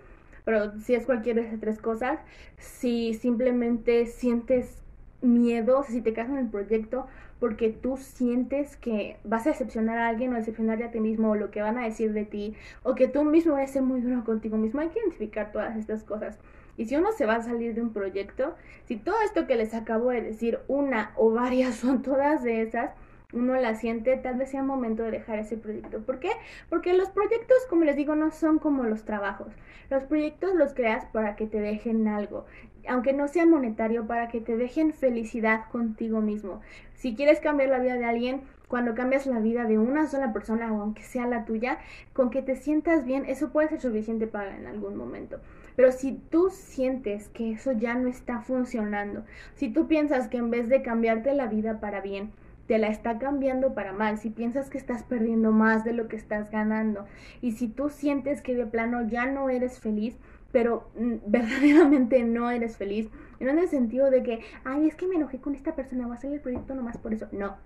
pero 0.44 0.80
si 0.80 0.96
es 0.96 1.06
cualquiera 1.06 1.42
de 1.42 1.50
esas 1.50 1.60
tres 1.60 1.78
cosas, 1.78 2.20
si 2.58 3.14
simplemente 3.14 4.08
sientes 4.08 4.82
miedo, 5.22 5.84
si 5.84 6.02
te 6.02 6.14
casas 6.14 6.34
en 6.34 6.40
el 6.40 6.50
proyecto 6.50 7.08
porque 7.40 7.70
tú 7.70 7.98
sientes 7.98 8.78
que 8.78 9.18
vas 9.24 9.46
a 9.46 9.52
decepcionar 9.52 9.98
a 9.98 10.08
alguien 10.08 10.34
o 10.34 10.38
decepcionar 10.38 10.82
a 10.82 10.92
ti 10.92 11.00
mismo 11.00 11.32
o 11.32 11.36
lo 11.36 11.52
que 11.52 11.62
van 11.62 11.78
a 11.78 11.84
decir 11.84 12.14
de 12.14 12.26
ti 12.26 12.56
o 12.84 12.96
que 12.96 13.08
tú 13.08 13.24
mismo 13.24 13.54
vas 13.54 13.70
a 13.70 13.74
ser 13.74 13.82
muy 13.84 14.02
duro 14.02 14.24
contigo 14.24 14.58
mismo. 14.58 14.82
Hay 14.82 14.90
que 14.90 15.00
identificar 15.00 15.52
todas 15.52 15.76
estas 15.78 16.04
cosas. 16.04 16.40
Y 16.78 16.86
si 16.86 16.96
uno 16.96 17.12
se 17.12 17.26
va 17.26 17.36
a 17.36 17.42
salir 17.42 17.74
de 17.74 17.82
un 17.82 17.92
proyecto, 17.92 18.56
si 18.86 18.98
todo 18.98 19.16
esto 19.26 19.48
que 19.48 19.56
les 19.56 19.74
acabo 19.74 20.10
de 20.10 20.22
decir, 20.22 20.60
una 20.68 21.12
o 21.16 21.32
varias 21.32 21.76
son 21.82 22.02
todas 22.02 22.44
de 22.44 22.62
esas, 22.62 22.92
uno 23.34 23.56
la 23.56 23.76
siente, 23.76 24.16
tal 24.18 24.36
vez 24.38 24.52
sea 24.52 24.64
momento 24.64 25.04
de 25.04 25.12
dejar 25.12 25.40
ese 25.40 25.58
proyecto. 25.58 26.00
¿Por 26.00 26.20
qué? 26.20 26.30
Porque 26.70 26.94
los 26.94 27.10
proyectos, 27.10 27.58
como 27.70 27.84
les 27.84 27.96
digo, 27.96 28.16
no 28.16 28.32
son 28.32 28.60
como 28.60 28.84
los 28.84 29.04
trabajos. 29.04 29.54
Los 29.90 30.04
proyectos 30.04 30.56
los 30.56 30.74
creas 30.74 31.06
para 31.06 31.36
que 31.36 31.48
te 31.48 31.60
dejen 31.60 32.08
algo 32.08 32.46
aunque 32.88 33.14
no 33.14 33.28
sea 33.28 33.46
monetario, 33.46 34.08
para 34.08 34.28
que 34.28 34.42
te 34.42 34.58
dejen 34.58 34.94
felicidad 34.94 35.70
contigo 35.72 36.22
mismo. 36.22 36.62
Si 36.96 37.16
quieres 37.16 37.40
cambiar 37.40 37.70
la 37.70 37.80
vida 37.80 37.96
de 37.96 38.06
alguien, 38.06 38.42
cuando 38.68 38.96
cambias 38.96 39.26
la 39.28 39.40
vida 39.40 39.66
de 39.66 39.78
una 39.78 40.08
sola 40.08 40.34
persona 40.34 40.74
o 40.74 40.82
aunque 40.82 41.04
sea 41.04 41.28
la 41.28 41.46
tuya, 41.46 41.80
con 42.14 42.30
que 42.30 42.42
te 42.42 42.56
sientas 42.56 43.06
bien, 43.06 43.26
eso 43.28 43.52
puede 43.52 43.70
ser 43.70 43.80
suficiente 43.80 44.28
para 44.28 44.58
en 44.58 44.68
algún 44.68 44.96
momento. 44.96 45.40
Pero 45.76 45.92
si 45.92 46.14
tú 46.14 46.50
sientes 46.50 47.30
que 47.30 47.52
eso 47.52 47.72
ya 47.72 47.94
no 47.94 48.08
está 48.10 48.42
funcionando, 48.42 49.24
si 49.56 49.70
tú 49.70 49.88
piensas 49.88 50.28
que 50.28 50.38
en 50.38 50.50
vez 50.50 50.70
de 50.70 50.82
cambiarte 50.82 51.34
la 51.34 51.48
vida 51.48 51.80
para 51.80 52.02
bien, 52.02 52.32
te 52.68 52.78
la 52.78 52.88
está 52.88 53.18
cambiando 53.18 53.74
para 53.74 53.94
mal, 53.94 54.18
si 54.18 54.30
piensas 54.30 54.70
que 54.70 54.78
estás 54.78 55.04
perdiendo 55.04 55.52
más 55.52 55.84
de 55.84 55.94
lo 55.94 56.08
que 56.08 56.18
estás 56.18 56.52
ganando 56.52 57.06
y 57.42 57.54
si 57.54 57.68
tú 57.68 57.90
sientes 57.90 58.42
que 58.42 58.56
de 58.56 58.66
plano 58.66 59.08
ya 59.08 59.26
no 59.26 59.50
eres 59.50 59.80
feliz, 59.80 60.18
pero 60.52 60.90
mm, 60.98 61.16
verdaderamente 61.28 62.24
no 62.24 62.52
eres 62.52 62.78
feliz. 62.78 63.10
No 63.40 63.50
en 63.50 63.60
el 63.60 63.70
sentido 63.70 64.10
de 64.10 64.24
que, 64.24 64.40
ay, 64.64 64.88
es 64.88 64.96
que 64.96 65.08
me 65.08 65.16
enojé 65.16 65.40
con 65.40 65.56
esta 65.56 65.76
persona, 65.76 66.06
voy 66.06 66.16
a 66.16 66.18
hacer 66.18 66.34
el 66.34 66.42
proyecto 66.42 66.76
nomás 66.76 66.98
por 66.98 67.14
eso. 67.14 67.28
No. 67.32 67.58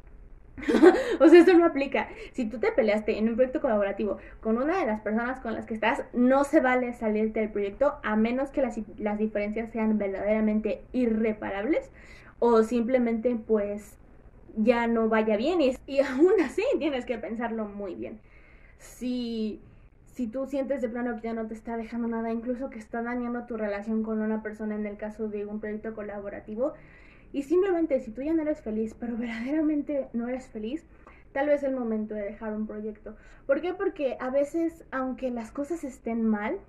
o 1.20 1.28
sea, 1.28 1.42
eso 1.42 1.58
no 1.58 1.66
aplica. 1.66 2.10
Si 2.34 2.48
tú 2.48 2.60
te 2.60 2.72
peleaste 2.72 3.18
en 3.18 3.30
un 3.30 3.36
proyecto 3.36 3.62
colaborativo 3.62 4.18
con 4.42 4.58
una 4.58 4.78
de 4.78 4.86
las 4.86 5.02
personas 5.02 5.40
con 5.40 5.54
las 5.54 5.66
que 5.66 5.74
estás, 5.74 6.04
no 6.14 6.44
se 6.44 6.60
vale 6.60 6.94
salirte 6.94 7.40
del 7.40 7.50
proyecto 7.50 7.96
a 8.04 8.16
menos 8.16 8.50
que 8.50 8.62
las, 8.62 8.80
las 8.98 9.18
diferencias 9.18 9.72
sean 9.72 9.98
verdaderamente 9.98 10.84
irreparables 10.92 11.90
o 12.40 12.64
simplemente 12.64 13.36
pues 13.36 13.98
ya 14.58 14.88
no 14.88 15.10
vaya 15.10 15.38
bien 15.38 15.60
y, 15.62 16.00
aún 16.00 16.34
así 16.44 16.64
tienes 16.80 17.06
que 17.06 17.18
pensarlo 17.18 17.66
muy 17.66 17.96
bien. 17.96 18.20
Si 18.78 19.62
si 20.14 20.28
tú 20.28 20.46
sientes 20.46 20.82
de 20.82 20.90
plano 20.90 21.16
que 21.16 21.24
ya 21.24 21.34
no 21.34 21.48
te 21.48 21.54
está 21.54 21.78
dejando 21.78 22.08
nada, 22.08 22.32
incluso 22.32 22.70
que 22.70 22.78
está 22.78 23.02
dañando 23.02 23.46
tu 23.46 23.56
relación 23.56 24.04
con 24.04 24.22
una 24.22 24.44
persona 24.44 24.76
en 24.76 24.86
el 24.86 24.98
caso 24.98 25.30
de 25.30 25.46
un 25.46 25.60
proyecto 25.60 25.96
colaborativo, 25.96 26.74
y 27.34 27.44
simplemente 27.44 28.00
si 28.02 28.12
tú 28.12 28.22
ya 28.22 28.34
no 28.34 28.42
eres 28.42 28.62
feliz, 28.62 28.94
pero 29.00 29.16
verdaderamente 29.18 30.10
no 30.14 30.28
eres 30.28 30.48
feliz, 30.48 30.86
tal 31.32 31.48
vez 31.48 31.64
es 31.64 31.70
el 31.70 31.76
momento 31.76 32.14
de 32.14 32.24
dejar 32.24 32.54
un 32.54 32.68
proyecto. 32.68 33.16
¿Por 33.48 33.62
qué? 33.62 33.74
Porque 33.74 34.18
a 34.20 34.30
veces, 34.30 34.84
aunque 34.92 35.32
las 35.32 35.50
cosas 35.52 35.84
estén 35.86 36.24
mal, 36.24 36.60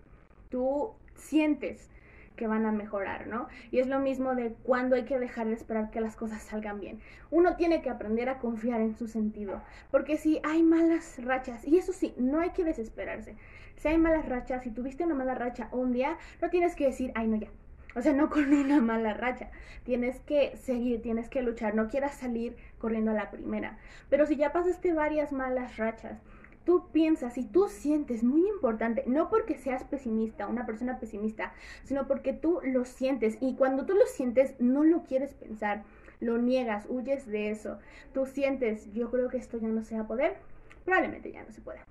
tú 0.49 0.93
sientes 1.17 1.91
que 2.37 2.47
van 2.47 2.67
a 2.67 2.73
mejorar, 2.73 3.27
¿no? 3.27 3.49
Y 3.71 3.79
es 3.79 3.87
lo 3.87 3.99
mismo 4.01 4.35
de 4.35 4.55
cuando 4.63 4.97
hay 4.97 5.05
que 5.05 5.19
dejar 5.19 5.47
de 5.47 5.55
esperar 5.55 5.91
que 5.91 6.01
las 6.01 6.17
cosas 6.17 6.43
salgan 6.43 6.81
bien. 6.81 7.01
Uno 7.31 7.57
tiene 7.57 7.83
que 7.83 7.91
aprender 7.91 8.29
a 8.29 8.39
confiar 8.39 8.81
en 8.81 8.97
su 8.97 9.07
sentido, 9.09 9.63
porque 9.91 10.17
si 10.17 10.41
hay 10.45 10.63
malas 10.63 11.23
rachas, 11.25 11.67
y 11.67 11.79
eso 11.79 11.93
sí, 11.93 12.15
no 12.17 12.41
hay 12.41 12.51
que 12.51 12.65
desesperarse. 12.65 13.37
Si 13.77 13.89
hay 13.89 13.99
malas 13.99 14.29
rachas, 14.29 14.63
si 14.63 14.71
tuviste 14.71 15.05
una 15.05 15.15
mala 15.15 15.35
racha 15.35 15.69
un 15.73 15.93
día, 15.93 16.17
no 16.41 16.51
tienes 16.51 16.77
que 16.77 16.87
decir, 16.87 17.13
ay, 17.15 17.27
no, 17.27 17.37
ya. 17.37 17.49
O 17.95 18.01
sea, 18.01 18.13
no 18.13 18.31
con 18.31 18.53
una 18.53 18.81
mala 18.81 19.15
racha. 19.15 19.51
Tienes 19.85 20.21
que 20.21 20.57
seguir, 20.57 21.03
tienes 21.03 21.29
que 21.29 21.43
luchar. 21.43 21.75
No 21.75 21.89
quieras 21.89 22.15
salir 22.15 22.57
corriendo 22.79 23.11
a 23.11 23.15
la 23.15 23.31
primera. 23.31 23.79
Pero 24.09 24.27
si 24.27 24.37
ya 24.37 24.53
pasaste 24.53 24.93
varias 24.93 25.33
malas 25.33 25.77
rachas, 25.77 26.23
tú 26.65 26.91
piensas 26.93 27.39
y 27.39 27.45
tú 27.45 27.69
sientes, 27.69 28.23
muy 28.23 28.49
importante, 28.49 29.05
no 29.07 29.29
porque 29.29 29.57
seas 29.57 29.85
pesimista, 29.85 30.47
una 30.47 30.67
persona 30.67 30.99
pesimista, 30.99 31.53
sino 31.85 32.07
porque 32.07 32.33
tú 32.33 32.61
lo 32.65 32.85
sientes 32.85 33.37
y 33.41 33.57
cuando 33.57 33.87
tú 33.87 33.95
lo 33.95 34.07
sientes 34.07 34.55
no 34.59 34.85
lo 34.85 35.05
quieres 35.05 35.35
pensar, 35.35 35.85
lo 36.21 36.39
niegas, 36.39 36.87
huyes 36.89 37.27
de 37.27 37.51
eso. 37.51 37.79
Tú 38.15 38.27
sientes, 38.27 38.93
yo 38.93 39.11
creo 39.11 39.29
que 39.29 39.39
esto 39.39 39.59
ya 39.59 39.69
no 39.69 39.83
se 39.83 39.97
va 39.97 40.07
poder, 40.07 40.37
probablemente 40.85 41.33
ya 41.33 41.43
no 41.43 41.53
se 41.53 41.61
pueda. 41.61 41.85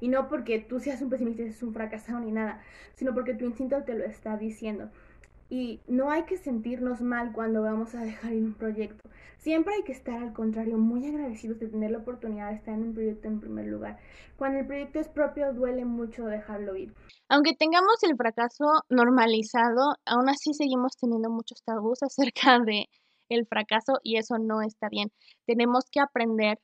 Y 0.00 0.08
no 0.08 0.28
porque 0.28 0.58
tú 0.58 0.80
seas 0.80 1.02
un 1.02 1.10
pesimista 1.10 1.42
seas 1.42 1.62
un 1.62 1.74
fracasado 1.74 2.20
ni 2.20 2.32
nada, 2.32 2.62
sino 2.94 3.14
porque 3.14 3.34
tu 3.34 3.44
instinto 3.44 3.82
te 3.84 3.94
lo 3.94 4.04
está 4.04 4.36
diciendo. 4.36 4.90
Y 5.50 5.80
no 5.88 6.10
hay 6.10 6.22
que 6.22 6.36
sentirnos 6.36 7.00
mal 7.00 7.32
cuando 7.32 7.62
vamos 7.62 7.94
a 7.94 8.02
dejar 8.02 8.32
ir 8.32 8.44
un 8.44 8.54
proyecto. 8.54 9.10
Siempre 9.38 9.74
hay 9.74 9.82
que 9.82 9.92
estar 9.92 10.22
al 10.22 10.32
contrario, 10.32 10.78
muy 10.78 11.04
agradecidos 11.06 11.58
de 11.58 11.66
tener 11.68 11.90
la 11.90 11.98
oportunidad 11.98 12.50
de 12.50 12.56
estar 12.56 12.74
en 12.74 12.84
un 12.84 12.94
proyecto 12.94 13.26
en 13.26 13.40
primer 13.40 13.66
lugar. 13.66 13.98
Cuando 14.36 14.60
el 14.60 14.66
proyecto 14.66 15.00
es 15.00 15.08
propio, 15.08 15.52
duele 15.52 15.84
mucho 15.84 16.26
dejarlo 16.26 16.76
ir. 16.76 16.94
Aunque 17.28 17.54
tengamos 17.54 18.02
el 18.04 18.16
fracaso 18.16 18.64
normalizado, 18.88 19.96
aún 20.06 20.28
así 20.28 20.54
seguimos 20.54 20.96
teniendo 20.96 21.30
muchos 21.30 21.62
tabús 21.64 21.98
acerca 22.02 22.60
de 22.60 22.86
el 23.28 23.46
fracaso 23.46 23.94
y 24.02 24.18
eso 24.18 24.38
no 24.38 24.62
está 24.62 24.88
bien. 24.88 25.10
Tenemos 25.46 25.84
que 25.90 26.00
aprender 26.00 26.58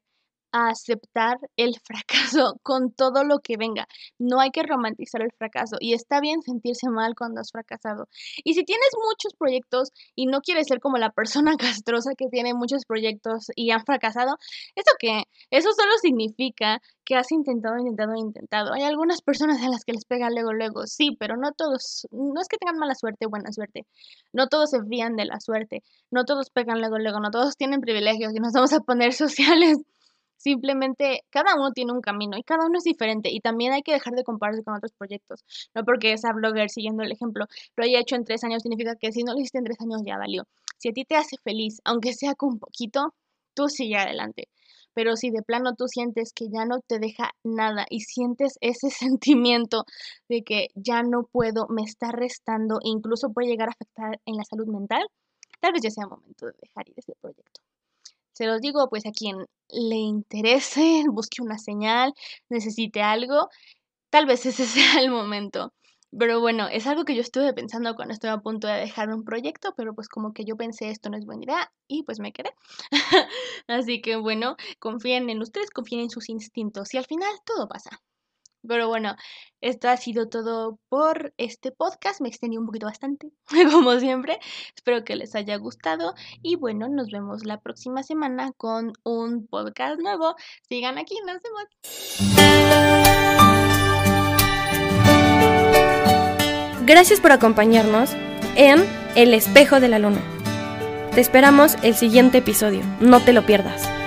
aceptar 0.56 1.38
el 1.56 1.74
fracaso 1.80 2.54
con 2.62 2.92
todo 2.92 3.24
lo 3.24 3.38
que 3.40 3.56
venga. 3.56 3.86
No 4.18 4.40
hay 4.40 4.50
que 4.50 4.62
romantizar 4.62 5.22
el 5.22 5.32
fracaso 5.32 5.76
y 5.80 5.94
está 5.94 6.20
bien 6.20 6.42
sentirse 6.42 6.88
mal 6.88 7.14
cuando 7.16 7.40
has 7.40 7.50
fracasado. 7.52 8.08
Y 8.44 8.54
si 8.54 8.64
tienes 8.64 8.88
muchos 9.08 9.34
proyectos 9.38 9.90
y 10.14 10.26
no 10.26 10.40
quieres 10.40 10.66
ser 10.68 10.80
como 10.80 10.98
la 10.98 11.10
persona 11.10 11.56
castrosa 11.86 12.12
que 12.16 12.26
tiene 12.30 12.54
muchos 12.54 12.84
proyectos 12.86 13.46
y 13.54 13.70
han 13.70 13.84
fracasado, 13.84 14.36
¿eso 14.74 14.92
qué? 14.98 15.24
Eso 15.50 15.70
solo 15.72 15.92
significa 16.00 16.80
que 17.04 17.14
has 17.14 17.30
intentado, 17.30 17.78
intentado, 17.78 18.14
intentado. 18.16 18.72
Hay 18.72 18.82
algunas 18.82 19.22
personas 19.22 19.62
a 19.62 19.68
las 19.68 19.84
que 19.84 19.92
les 19.92 20.04
pega 20.04 20.28
luego, 20.30 20.52
luego, 20.52 20.86
sí, 20.86 21.16
pero 21.18 21.36
no 21.36 21.52
todos, 21.52 22.08
no 22.10 22.40
es 22.40 22.48
que 22.48 22.56
tengan 22.56 22.78
mala 22.78 22.94
suerte 22.96 23.26
o 23.26 23.30
buena 23.30 23.52
suerte. 23.52 23.86
No 24.32 24.48
todos 24.48 24.70
se 24.70 24.82
fían 24.84 25.16
de 25.16 25.24
la 25.24 25.40
suerte. 25.40 25.82
No 26.10 26.24
todos 26.24 26.50
pegan 26.50 26.80
luego, 26.80 26.98
luego. 26.98 27.20
No 27.20 27.30
todos 27.30 27.56
tienen 27.56 27.80
privilegios 27.80 28.34
y 28.34 28.40
nos 28.40 28.52
vamos 28.52 28.72
a 28.72 28.80
poner 28.80 29.12
sociales. 29.14 29.78
Simplemente 30.36 31.22
cada 31.30 31.54
uno 31.54 31.72
tiene 31.72 31.92
un 31.92 32.00
camino 32.00 32.36
y 32.36 32.42
cada 32.42 32.66
uno 32.66 32.78
es 32.78 32.84
diferente 32.84 33.30
y 33.32 33.40
también 33.40 33.72
hay 33.72 33.82
que 33.82 33.92
dejar 33.92 34.14
de 34.14 34.24
compararse 34.24 34.62
con 34.62 34.74
otros 34.74 34.92
proyectos. 34.92 35.44
No 35.74 35.84
porque 35.84 36.12
esa 36.12 36.32
blogger, 36.32 36.70
siguiendo 36.70 37.02
el 37.02 37.12
ejemplo, 37.12 37.46
lo 37.76 37.84
haya 37.84 38.00
hecho 38.00 38.16
en 38.16 38.24
tres 38.24 38.44
años 38.44 38.62
significa 38.62 38.96
que 38.96 39.12
si 39.12 39.22
no 39.22 39.32
lo 39.32 39.38
hiciste 39.38 39.58
en 39.58 39.64
tres 39.64 39.80
años 39.80 40.02
ya 40.04 40.18
valió. 40.18 40.44
Si 40.78 40.90
a 40.90 40.92
ti 40.92 41.04
te 41.04 41.16
hace 41.16 41.36
feliz, 41.42 41.80
aunque 41.84 42.12
sea 42.12 42.34
con 42.34 42.58
poquito, 42.58 43.14
tú 43.54 43.68
sigue 43.68 43.96
adelante. 43.96 44.48
Pero 44.96 45.16
si 45.16 45.30
de 45.30 45.42
plano 45.42 45.74
tú 45.74 45.88
sientes 45.88 46.32
que 46.32 46.48
ya 46.48 46.64
no 46.64 46.80
te 46.80 46.98
deja 46.98 47.32
nada 47.44 47.84
y 47.90 48.00
sientes 48.00 48.56
ese 48.60 48.90
sentimiento 48.90 49.84
de 50.28 50.42
que 50.42 50.68
ya 50.74 51.02
no 51.02 51.24
puedo, 51.24 51.66
me 51.68 51.82
está 51.82 52.12
restando 52.12 52.76
e 52.76 52.88
incluso 52.88 53.30
puede 53.30 53.48
llegar 53.48 53.68
a 53.68 53.72
afectar 53.72 54.20
en 54.24 54.36
la 54.36 54.44
salud 54.44 54.68
mental, 54.68 55.06
tal 55.60 55.72
vez 55.72 55.82
ya 55.82 55.90
sea 55.90 56.06
momento 56.06 56.46
de 56.46 56.52
dejar 56.62 56.88
ir 56.88 56.94
ese 56.96 57.14
proyecto. 57.20 57.60
Se 58.32 58.46
los 58.46 58.60
digo 58.60 58.88
pues 58.88 59.06
a 59.06 59.12
quien 59.12 59.46
le 59.76 59.96
interese, 59.96 61.04
busque 61.12 61.42
una 61.42 61.58
señal, 61.58 62.14
necesite 62.48 63.02
algo, 63.02 63.48
tal 64.10 64.26
vez 64.26 64.46
ese 64.46 64.66
sea 64.66 65.00
el 65.00 65.10
momento. 65.10 65.72
Pero 66.18 66.40
bueno, 66.40 66.68
es 66.68 66.86
algo 66.86 67.04
que 67.04 67.14
yo 67.14 67.20
estuve 67.20 67.52
pensando 67.54 67.94
cuando 67.94 68.14
estuve 68.14 68.30
a 68.32 68.38
punto 68.38 68.68
de 68.68 68.74
dejar 68.80 69.10
un 69.12 69.24
proyecto, 69.24 69.74
pero 69.76 69.94
pues 69.94 70.08
como 70.08 70.32
que 70.32 70.44
yo 70.44 70.56
pensé 70.56 70.90
esto 70.90 71.10
no 71.10 71.18
es 71.18 71.26
buena 71.26 71.44
idea 71.44 71.72
y 71.88 72.04
pues 72.04 72.20
me 72.20 72.32
quedé. 72.32 72.52
Así 73.68 74.00
que 74.00 74.16
bueno, 74.16 74.56
confíen 74.78 75.30
en 75.30 75.42
ustedes, 75.42 75.70
confíen 75.70 76.02
en 76.02 76.10
sus 76.10 76.28
instintos 76.30 76.94
y 76.94 76.98
al 76.98 77.06
final 77.06 77.32
todo 77.44 77.68
pasa. 77.68 78.02
Pero 78.66 78.88
bueno, 78.88 79.16
esto 79.60 79.88
ha 79.88 79.96
sido 79.96 80.28
todo 80.28 80.78
por 80.88 81.34
este 81.38 81.72
podcast. 81.72 82.20
Me 82.20 82.28
extendí 82.28 82.56
un 82.56 82.66
poquito 82.66 82.86
bastante, 82.86 83.30
como 83.72 83.98
siempre. 83.98 84.38
Espero 84.74 85.04
que 85.04 85.16
les 85.16 85.34
haya 85.34 85.56
gustado. 85.56 86.14
Y 86.42 86.56
bueno, 86.56 86.88
nos 86.88 87.10
vemos 87.10 87.44
la 87.44 87.60
próxima 87.60 88.02
semana 88.02 88.52
con 88.56 88.92
un 89.02 89.46
podcast 89.46 90.00
nuevo. 90.00 90.36
Sigan 90.68 90.98
aquí, 90.98 91.16
nos 91.26 91.40
vemos. 91.42 91.64
Gracias 96.86 97.20
por 97.20 97.32
acompañarnos 97.32 98.10
en 98.54 98.84
El 99.16 99.34
espejo 99.34 99.80
de 99.80 99.88
la 99.88 99.98
luna. 99.98 100.20
Te 101.14 101.20
esperamos 101.20 101.76
el 101.82 101.94
siguiente 101.94 102.38
episodio. 102.38 102.82
No 103.00 103.20
te 103.20 103.32
lo 103.32 103.44
pierdas. 103.44 104.05